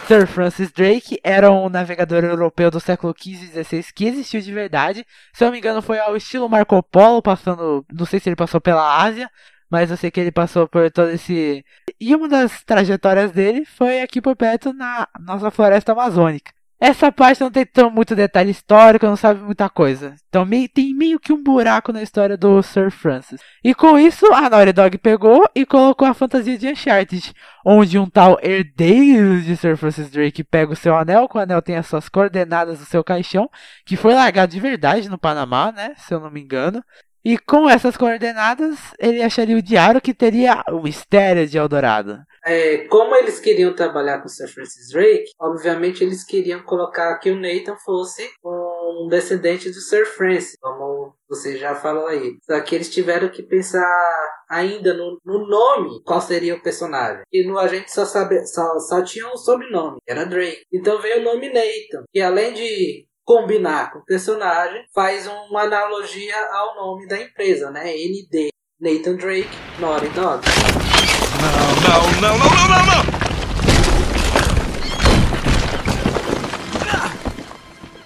[0.08, 4.52] Sir Francis Drake era um navegador europeu do século XV e XVI que existiu de
[4.52, 5.06] verdade.
[5.34, 7.84] Se eu não me engano, foi ao estilo Marco Polo, passando.
[7.92, 9.28] Não sei se ele passou pela Ásia,
[9.76, 11.62] mas eu sei que ele passou por todo esse.
[12.00, 16.54] E uma das trajetórias dele foi aqui por perto na nossa floresta amazônica.
[16.80, 20.16] Essa parte não tem tão muito detalhe histórico, não sabe muita coisa.
[20.30, 23.42] Então meio, tem meio que um buraco na história do Sir Francis.
[23.62, 27.34] E com isso, a Naughty Dog pegou e colocou a fantasia de Uncharted,
[27.66, 31.62] onde um tal herdeiro de Sir Francis Drake pega o seu anel, que o anel
[31.62, 33.50] tem as suas coordenadas do seu caixão,
[33.86, 35.94] que foi largado de verdade no Panamá, né?
[35.98, 36.82] Se eu não me engano.
[37.26, 42.20] E com essas coordenadas, ele acharia o diário que teria o mistério de Eldorado.
[42.46, 47.32] É, como eles queriam trabalhar com o Sir Francis Drake, obviamente eles queriam colocar que
[47.32, 52.38] o Nathan fosse um descendente do Sir Francis, como você já falou aí.
[52.44, 53.84] Só que eles tiveram que pensar
[54.48, 57.24] ainda no, no nome, qual seria o personagem.
[57.34, 60.62] E no a gente só só, só tinha um sobrenome, era Drake.
[60.72, 66.38] Então veio o nome Nathan, que além de combinar com o personagem, faz uma analogia
[66.52, 67.92] ao nome da empresa, né?
[67.92, 70.44] ND, Nathan Drake, Naughty Dog.
[71.42, 73.06] Não, não, não, não, não, não!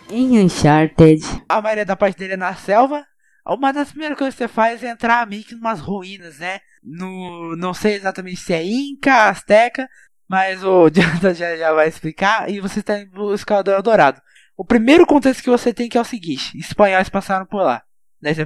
[0.09, 3.05] Em Uncharted, a maioria da parte dele é na selva.
[3.45, 6.61] Uma das primeiras coisas que você faz é entrar meio que em umas ruínas, né?
[6.81, 9.87] No, não sei exatamente se é Inca, Azteca,
[10.27, 12.49] mas o Jonathan já, já vai explicar.
[12.49, 14.21] E você está em busca do Eldorado.
[14.59, 17.81] O primeiro contexto que você tem que é o seguinte: espanhóis passaram por lá.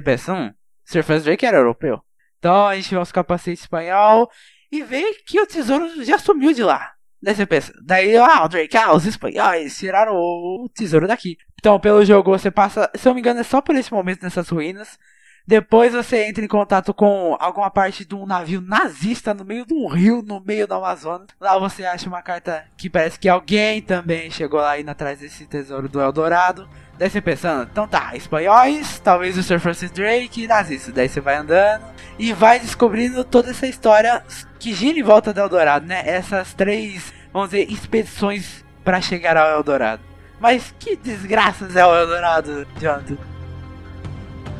[0.04, 2.00] Pensa, hum, Sir Francis Drake era europeu.
[2.38, 4.30] Então a gente vê os capacetes espanhol
[4.70, 6.92] e vê que o tesouro já sumiu de lá.
[7.20, 11.36] Você pensa, daí, ah, o Drake, ah, os espanhóis tiraram o tesouro daqui.
[11.58, 14.22] Então, pelo jogo, você passa, se eu não me engano, é só por esse momento
[14.22, 14.96] nessas ruínas.
[15.46, 19.74] Depois você entra em contato com alguma parte de um navio nazista no meio de
[19.74, 21.26] um rio, no meio do Amazonas.
[21.38, 25.44] Lá você acha uma carta que parece que alguém também chegou lá indo atrás desse
[25.44, 26.66] tesouro do Eldorado.
[26.96, 30.94] Daí você pensando, então tá, espanhóis, talvez o Sir Francis Drake e nazistas.
[30.94, 31.84] Daí você vai andando
[32.18, 34.24] e vai descobrindo toda essa história
[34.58, 36.04] que gira em volta do Eldorado, né?
[36.06, 40.02] Essas três, vamos dizer, expedições para chegar ao Eldorado.
[40.40, 43.33] Mas que desgraças é o Eldorado, Jonathan?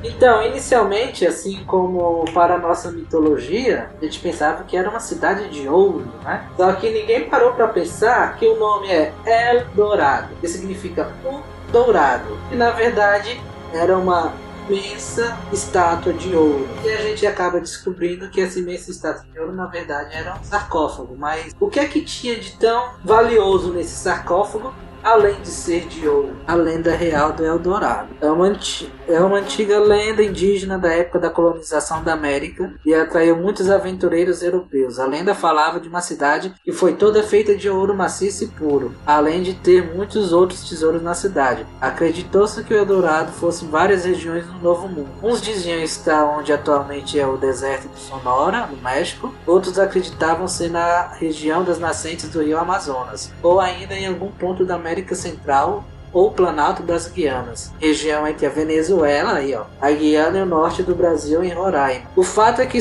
[0.04, 5.48] Então, inicialmente, assim como para a nossa mitologia, a gente pensava que era uma cidade
[5.48, 6.46] de ouro, né?
[6.56, 11.40] Só que ninguém parou para pensar que o nome é El Dourado, que significa o
[11.72, 12.38] dourado.
[12.52, 13.40] E na verdade
[13.72, 14.32] era uma
[14.68, 16.68] imensa estátua de ouro.
[16.84, 20.44] E a gente acaba descobrindo que essa imensa estátua de ouro na verdade era um
[20.44, 21.16] sarcófago.
[21.16, 24.72] Mas o que é que tinha de tão valioso nesse sarcófago
[25.04, 28.08] além de ser de ouro, a lenda real do Eldorado.
[28.22, 32.94] É uma, anti é uma antiga lenda indígena da época da colonização da América e
[32.94, 34.98] atraiu muitos aventureiros europeus.
[34.98, 38.94] A lenda falava de uma cidade que foi toda feita de ouro maciço e puro,
[39.06, 41.66] além de ter muitos outros tesouros na cidade.
[41.80, 45.08] Acreditou-se que o Eldorado fosse em várias regiões do Novo Mundo.
[45.22, 50.70] Uns diziam estar onde atualmente é o deserto de Sonora, no México, outros acreditavam ser
[50.70, 55.14] na região das nascentes do rio Amazonas, ou ainda em algum ponto da América América
[55.14, 60.82] Central ou Planalto das Guianas, região entre a Venezuela ó, a Guiana e o norte
[60.82, 62.06] do Brasil em Roraima.
[62.16, 62.78] O fato é que,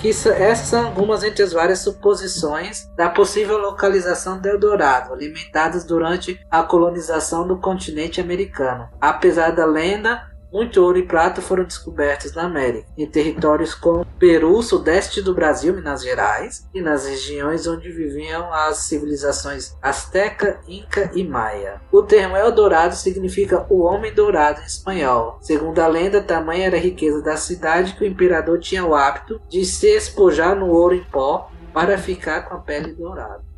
[0.00, 6.40] que essas são algumas entre as várias suposições da possível localização do Eldorado, alimentadas durante
[6.50, 8.88] a colonização do continente americano.
[9.00, 14.62] Apesar da lenda, muito ouro e prata foram descobertos na América, em territórios como Peru,
[14.62, 21.24] sudeste do Brasil, Minas Gerais, e nas regiões onde viviam as civilizações Azteca, Inca e
[21.24, 21.80] Maia.
[21.90, 25.38] O termo Eldorado significa o homem dourado em espanhol.
[25.40, 29.40] Segundo a lenda, tamanha era a riqueza da cidade que o imperador tinha o hábito
[29.48, 33.51] de se espojar no ouro em pó para ficar com a pele dourada.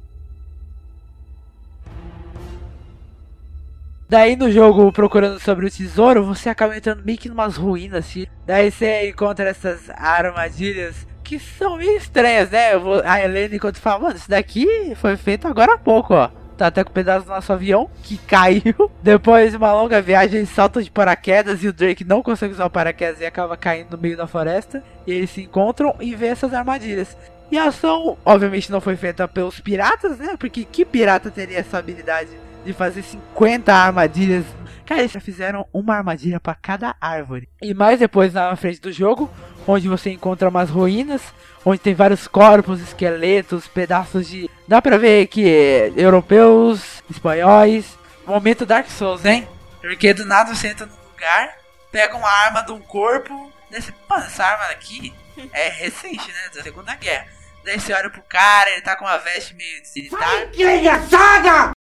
[4.14, 8.27] Daí no jogo, procurando sobre o tesouro, você acaba entrando meio que numas ruínas, assim.
[8.46, 12.74] Daí você encontra essas armadilhas que são meio estranhas, né?
[13.05, 16.31] A Helena, enquanto fala, mano, isso daqui foi feito agora há pouco, ó.
[16.57, 18.88] Tá até com um pedaço do nosso avião que caiu.
[19.03, 22.70] Depois de uma longa viagem, salta de paraquedas e o Drake não consegue usar o
[22.70, 24.81] paraquedas e acaba caindo no meio da floresta.
[25.08, 27.17] E eles se encontram e vê essas armadilhas.
[27.50, 30.37] E a ação, obviamente, não foi feita pelos piratas, né?
[30.38, 34.44] Porque que pirata teria essa habilidade de fazer 50 armadilhas.
[34.87, 37.48] Cara, eles já fizeram uma armadilha para cada árvore.
[37.62, 39.31] E mais depois na frente do jogo,
[39.67, 41.23] onde você encontra umas ruínas,
[41.65, 44.50] onde tem vários corpos, esqueletos, pedaços de.
[44.69, 47.98] Dá pra ver que é, europeus, espanhóis.
[48.27, 49.48] Momento Dark Souls, hein?
[49.81, 51.58] Porque do nada você entra num lugar,
[51.92, 55.12] pega uma arma de um corpo, daí você, pô, essa arma aqui
[55.52, 56.50] é recente, né?
[56.54, 57.27] Da Segunda Guerra.
[57.65, 60.19] Daí você olha pro cara, ele tá com uma veste meio militar.
[60.19, 61.75] Vai, saga!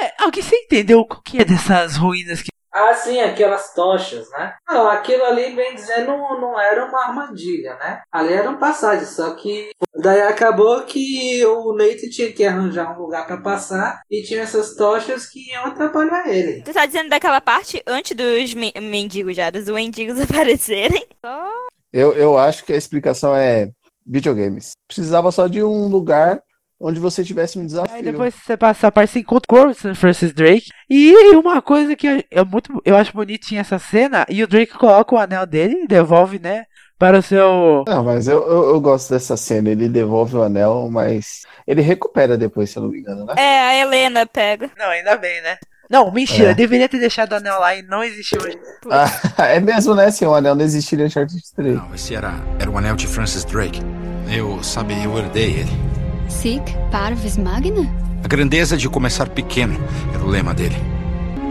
[0.00, 2.50] É, alguém você entendeu o que é dessas ruínas que.
[2.74, 4.54] Ah, sim, aquelas tochas, né?
[4.66, 8.00] Não, aquilo ali, bem dizendo, não, não era uma armadilha, né?
[8.10, 13.02] Ali era um passagem, só que daí acabou que o Nate tinha que arranjar um
[13.02, 16.62] lugar pra passar e tinha essas tochas que iam atrapalhar ele.
[16.62, 21.06] Tu tá dizendo daquela parte antes dos men- mendigos já, dos mendigos aparecerem?
[21.22, 21.50] Só
[21.92, 23.68] Eu, eu acho que a explicação é
[24.06, 24.72] videogames.
[24.88, 26.42] Precisava só de um lugar
[26.82, 27.94] onde você tivesse um desafio.
[27.94, 30.70] Aí depois você passa a parte, você encontra o corpo do Francis Drake.
[30.90, 32.82] E uma coisa que é é muito.
[32.84, 34.26] Eu acho bonitinha essa cena.
[34.28, 36.64] E o Drake coloca o anel dele e devolve, né?
[36.98, 37.84] Para o seu.
[37.86, 39.70] Não, mas eu, eu, eu gosto dessa cena.
[39.70, 43.34] Ele devolve o anel, mas ele recupera depois, se eu não me engano, né?
[43.36, 44.70] É, a Helena pega.
[44.78, 45.56] Não, ainda bem, né?
[45.90, 46.54] Não, mentira, É.
[46.54, 48.58] deveria ter deixado o anel lá e não existiu hoje.
[48.90, 49.06] Ah,
[49.46, 50.10] é mesmo, né?
[50.10, 51.74] Se o anel não existiria em Uncharted 3.
[51.76, 53.80] Não, esse era, era o anel de Francis Drake.
[54.34, 55.91] Eu, sabe, eu herdei ele.
[56.40, 57.82] Sic parvis magna?
[58.24, 59.74] A grandeza de começar pequeno
[60.14, 60.76] era o lema dele.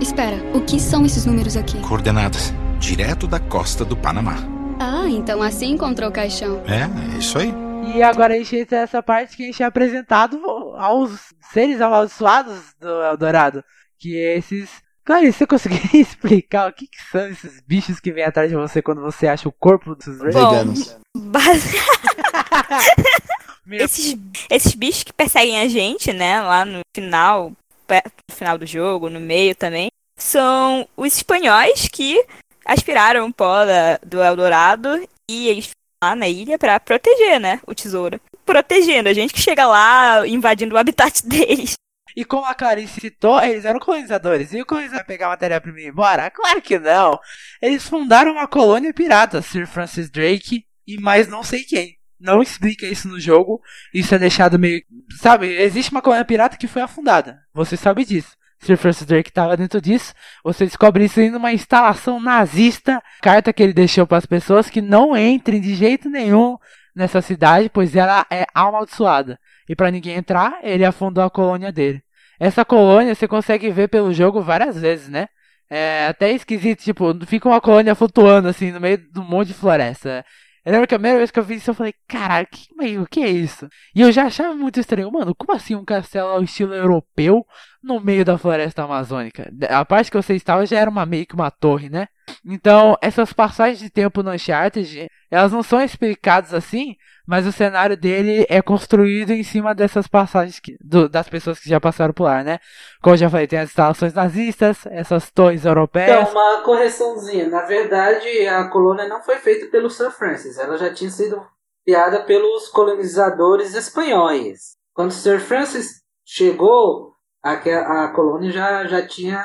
[0.02, 1.80] Espera, o que são esses números aqui?
[1.82, 4.38] Coordenadas, direto da costa do Panamá.
[4.80, 6.62] Ah, então assim encontrou o caixão.
[6.66, 7.54] É, é isso aí.
[7.94, 10.38] E agora a gente entra nessa parte que a gente é apresentado
[10.78, 13.64] aos seres amaldiçoados do Eldorado.
[14.00, 14.70] Que é esses.
[15.06, 18.82] Clarice, você conseguiria explicar o que, que são esses bichos que vêm atrás de você
[18.82, 20.34] quando você acha o corpo dos Drake?
[20.38, 20.98] Bom, Veganos.
[21.16, 21.78] Base-
[23.78, 24.16] Esses,
[24.50, 27.52] esses bichos que perseguem a gente, né, lá no final,
[27.88, 32.24] perto do final do jogo, no meio também, são os espanhóis que
[32.66, 35.70] aspiraram o pó da- do Eldorado e eles
[36.04, 38.20] lá na ilha pra proteger, né, o tesouro.
[38.46, 41.74] Protegendo a gente que chega lá invadindo o habitat deles.
[42.16, 44.52] E como a Clarice citou, eles eram colonizadores.
[44.52, 46.30] E o colonizador pegar a matéria-prima e ir embora?
[46.30, 47.18] Claro que não.
[47.62, 51.98] Eles fundaram uma colônia pirata, Sir Francis Drake e mais não sei quem.
[52.22, 53.60] Não explica isso no jogo.
[53.94, 54.82] Isso é deixado meio.
[55.20, 57.40] Sabe, existe uma colônia pirata que foi afundada.
[57.54, 58.36] Você sabe disso.
[58.60, 60.14] Sir Francis Drake estava dentro disso.
[60.44, 63.02] Você descobre isso aí numa instalação nazista.
[63.22, 66.58] Carta que ele deixou para as pessoas que não entrem de jeito nenhum
[66.96, 69.40] nessa cidade, pois ela é amaldiçoada.
[69.68, 72.04] E para ninguém entrar, ele afundou a colônia dele.
[72.40, 75.28] Essa colônia você consegue ver pelo jogo várias vezes, né?
[75.70, 79.54] É até esquisito, tipo, fica uma colônia flutuando assim no meio de um monte de
[79.54, 80.26] floresta.
[80.64, 83.08] Eu lembro que a primeira vez que eu vi isso, eu falei, caralho, que, meio,
[83.10, 83.68] que é isso?
[83.96, 87.46] E eu já achava muito estranho, mano, como assim um castelo ao estilo europeu
[87.84, 89.52] no meio da floresta amazônica?
[89.70, 92.08] A parte que você estava já era uma, meio que uma torre, né?
[92.46, 96.96] Então, essas passagens de tempo no Uncharted, elas não são explicadas assim,
[97.32, 101.70] mas o cenário dele é construído em cima dessas passagens que- do- das pessoas que
[101.70, 102.60] já passaram por lá, né?
[103.02, 106.28] Como eu já falei, tem as instalações nazistas, essas torres europeias.
[106.28, 107.48] Então, uma correçãozinha.
[107.48, 110.58] Na verdade, a colônia não foi feita pelo Sir Francis.
[110.58, 111.42] Ela já tinha sido
[111.86, 114.76] criada pelos colonizadores espanhóis.
[114.94, 119.42] Quando Sir Francis chegou, a, a colônia já, já tinha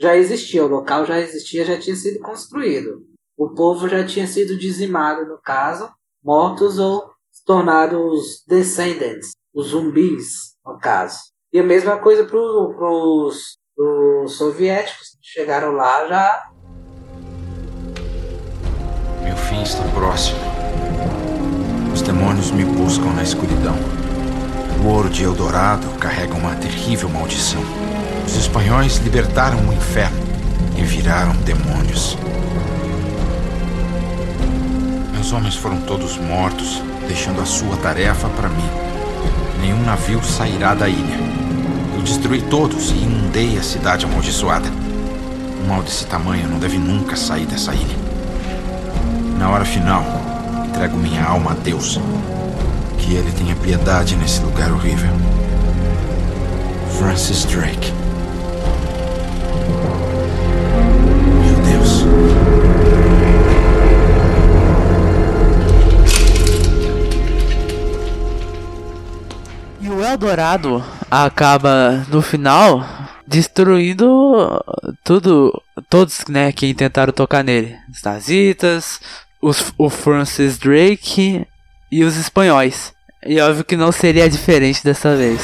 [0.00, 3.02] já existia, o local já existia, já tinha sido construído.
[3.36, 5.90] O povo já tinha sido dizimado, no caso,
[6.22, 11.18] mortos ou se tornados descendants, os zumbis, no caso.
[11.52, 16.50] E a mesma coisa para os soviéticos, que chegaram lá já
[19.24, 20.38] Meu fim está próximo.
[21.92, 23.74] Os demônios me buscam na escuridão.
[24.80, 27.62] O ouro de Eldorado carrega uma terrível maldição.
[28.24, 30.18] Os espanhóis libertaram o inferno
[30.76, 32.16] e viraram demônios.
[35.12, 38.68] Meus homens foram todos mortos, deixando a sua tarefa para mim.
[39.60, 41.18] Nenhum navio sairá da ilha.
[41.96, 44.68] Eu destruí todos e inundei a cidade amaldiçoada.
[45.62, 47.96] Um mal desse tamanho não deve nunca sair dessa ilha.
[49.38, 50.04] Na hora final,
[50.66, 52.00] entrego minha alma a Deus.
[52.98, 55.10] Que ele tenha piedade nesse lugar horrível.
[56.98, 58.03] Francis Drake.
[70.04, 72.86] O Eldorado acaba no final
[73.26, 74.62] destruindo
[75.02, 77.74] tudo, todos, né, quem tentaram tocar nele.
[77.90, 79.00] Os nazitas,
[79.40, 81.46] os, o Francis Drake
[81.90, 82.92] e os espanhóis.
[83.24, 85.40] E óbvio que não seria diferente dessa vez.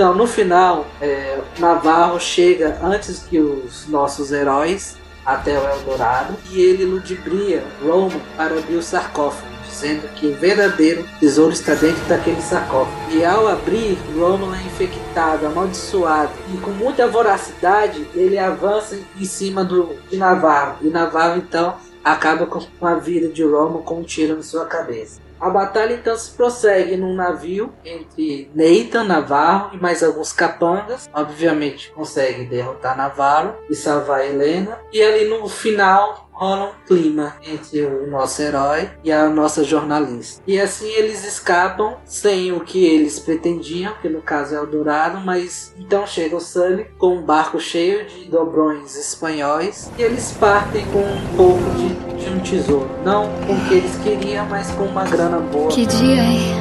[0.00, 4.96] Então, no final, é, Navarro chega antes que os nossos heróis
[5.26, 9.50] até o Eldorado e ele ludibria Roman para abrir os sarcófagos.
[9.68, 12.96] dizendo que o verdadeiro tesouro está dentro daquele sarcófago.
[13.10, 19.62] E ao abrir, Romulan é infectado, amaldiçoado, e com muita voracidade ele avança em cima
[19.62, 20.78] do, de Navarro.
[20.80, 25.20] E Navarro então acaba com a vida de Romulan com um tiro na sua cabeça.
[25.40, 31.08] A batalha então se prossegue num navio entre Nathan Navarro e mais alguns capangas.
[31.14, 34.78] Obviamente consegue derrotar Navarro e salvar Helena.
[34.92, 40.42] E ali no final rola um clima entre o nosso herói e a nossa jornalista.
[40.46, 45.20] E assim eles escapam sem o que eles pretendiam, que no caso é o Dourado,
[45.20, 50.86] mas então chega o Sully com um barco cheio de dobrões espanhóis e eles partem
[50.86, 52.90] com um pouco de, de um tesouro.
[53.04, 55.68] Não com o que eles queriam, mas com uma grana boa.
[55.68, 56.54] Que dia, hein?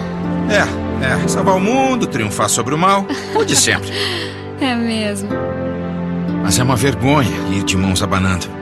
[0.50, 3.90] É, é, salvar o mundo, triunfar sobre o mal, o de sempre.
[4.62, 5.30] É mesmo.
[6.44, 8.59] Mas é uma vergonha ir de mãos abanando.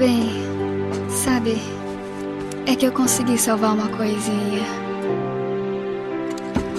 [0.00, 0.30] Bem,
[1.10, 1.60] sabe,
[2.66, 4.64] é que eu consegui salvar uma coisinha.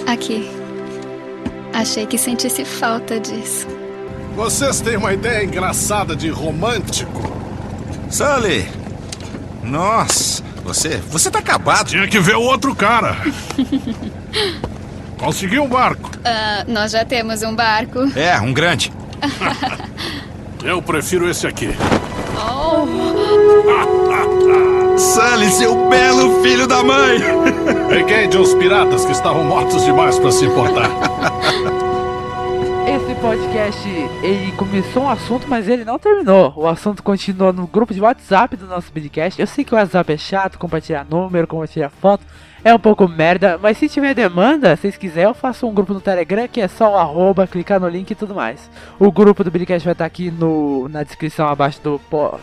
[0.08, 0.50] Aqui.
[1.72, 3.68] Achei que sentisse falta disso.
[4.34, 7.22] Vocês têm uma ideia engraçada de romântico?
[8.10, 8.68] Sully!
[9.62, 11.90] Nossa, você, você tá acabado.
[11.90, 13.16] Tinha que ver o outro cara.
[15.16, 16.10] Consegui um barco.
[16.24, 18.00] Ah, nós já temos um barco.
[18.18, 18.92] É, um grande.
[20.64, 21.68] Eu prefiro esse aqui.
[22.74, 22.86] Oh,
[24.98, 27.20] Sully, seu belo filho da mãe!
[27.88, 30.88] Peguei de uns piratas que estavam mortos demais para se importar.
[33.22, 33.88] Podcast,
[34.20, 36.52] ele começou um assunto, mas ele não terminou.
[36.56, 39.40] O assunto continua no grupo de WhatsApp do nosso podcast.
[39.40, 42.26] Eu sei que o WhatsApp é chato, compartilhar número, compartilhar foto,
[42.64, 45.94] é um pouco merda, mas se tiver demanda, se vocês quiserem, eu faço um grupo
[45.94, 48.68] no Telegram que é só o arroba, clicar no link e tudo mais.
[48.98, 52.00] O grupo do Billycast vai estar aqui no, na descrição abaixo do,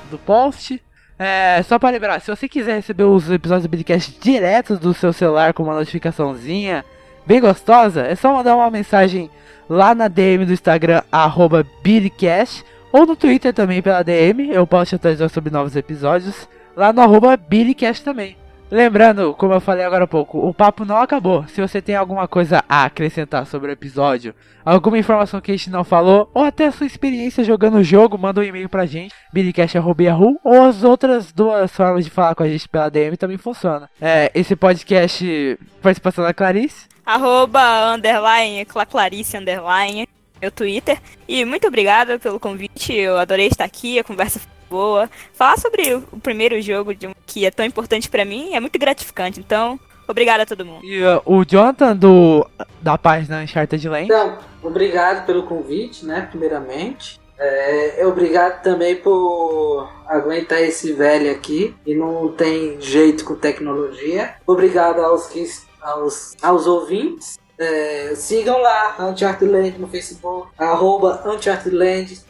[0.09, 0.81] do post.
[1.19, 5.11] É, só para lembrar, se você quiser receber os episódios do Billycast direto do seu
[5.11, 6.85] celular com uma notificaçãozinha
[7.27, 9.29] bem gostosa, é só mandar uma mensagem
[9.69, 14.95] lá na DM do Instagram, arroba BillyCast, ou no Twitter também pela DM, eu posto
[14.95, 18.35] atualizar sobre novos episódios, lá no arroba BillyCast também.
[18.71, 21.43] Lembrando, como eu falei agora há pouco, o papo não acabou.
[21.47, 25.71] Se você tem alguma coisa a acrescentar sobre o episódio, alguma informação que a gente
[25.71, 29.13] não falou, ou até a sua experiência jogando o jogo, manda um e-mail pra gente,
[29.33, 33.89] billycast.yahoo, ou as outras duas formas de falar com a gente pela DM também funciona.
[33.99, 36.88] É, esse podcast, participação da Clarice.
[37.13, 40.07] Arroba, underline, Cla- Clarice, underline,
[40.39, 40.99] meu Twitter.
[41.27, 45.09] E muito obrigada pelo convite, eu adorei estar aqui, a conversa foi boa.
[45.33, 48.77] Falar sobre o primeiro jogo de um- que é tão importante pra mim é muito
[48.77, 50.85] gratificante, então, obrigada a todo mundo.
[50.85, 52.47] E uh, o Jonathan do,
[52.79, 54.05] da página Uncharted Lane.
[54.05, 56.27] Então, obrigado pelo convite, né?
[56.29, 57.19] Primeiramente.
[57.41, 64.35] É, obrigado também por aguentar esse velho aqui e não tem jeito com tecnologia.
[64.45, 65.43] Obrigado aos, que,
[65.81, 67.39] aos, aos ouvintes.
[67.61, 71.75] É, sigam lá, Uncharted Land no Facebook, arroba Uncharted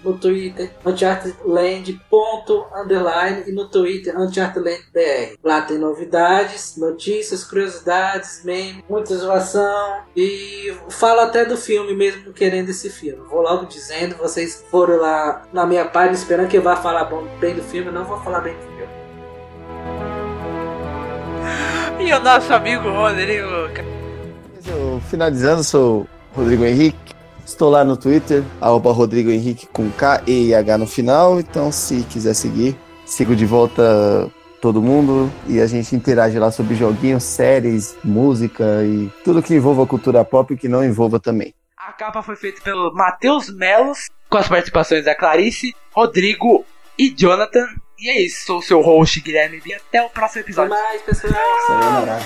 [0.04, 5.38] no Twitter, unchartedland.underline e no Twitter Uncharted Land BR.
[5.44, 12.70] Lá tem novidades, notícias, curiosidades, memes, muita zoação e falo até do filme mesmo querendo
[12.70, 13.22] esse filme.
[13.30, 17.04] Vou logo dizendo, vocês foram lá na minha página esperando que eu vá falar
[17.40, 18.80] bem do filme, eu não vou falar bem do filme.
[22.00, 23.48] E o nosso amigo Rodrigo.
[24.66, 27.14] Eu, finalizando, sou Rodrigo Henrique.
[27.46, 31.40] Estou lá no Twitter, arroba Rodrigo Henrique com K e H no final.
[31.40, 34.32] Então, se quiser seguir, sigo de volta
[34.62, 39.86] todo mundo e a gente interage lá sobre joguinhos, séries, música e tudo que envolva
[39.86, 41.54] cultura pop e que não envolva também.
[41.78, 46.66] A capa foi feita pelo Matheus Melos, com as participações da Clarice, Rodrigo
[46.98, 47.68] e Jonathan.
[48.00, 50.70] E é isso, sou o seu host Guilherme e até o próximo Até episódio.
[50.70, 51.34] mais, pessoal!
[51.68, 52.20] Sayonara.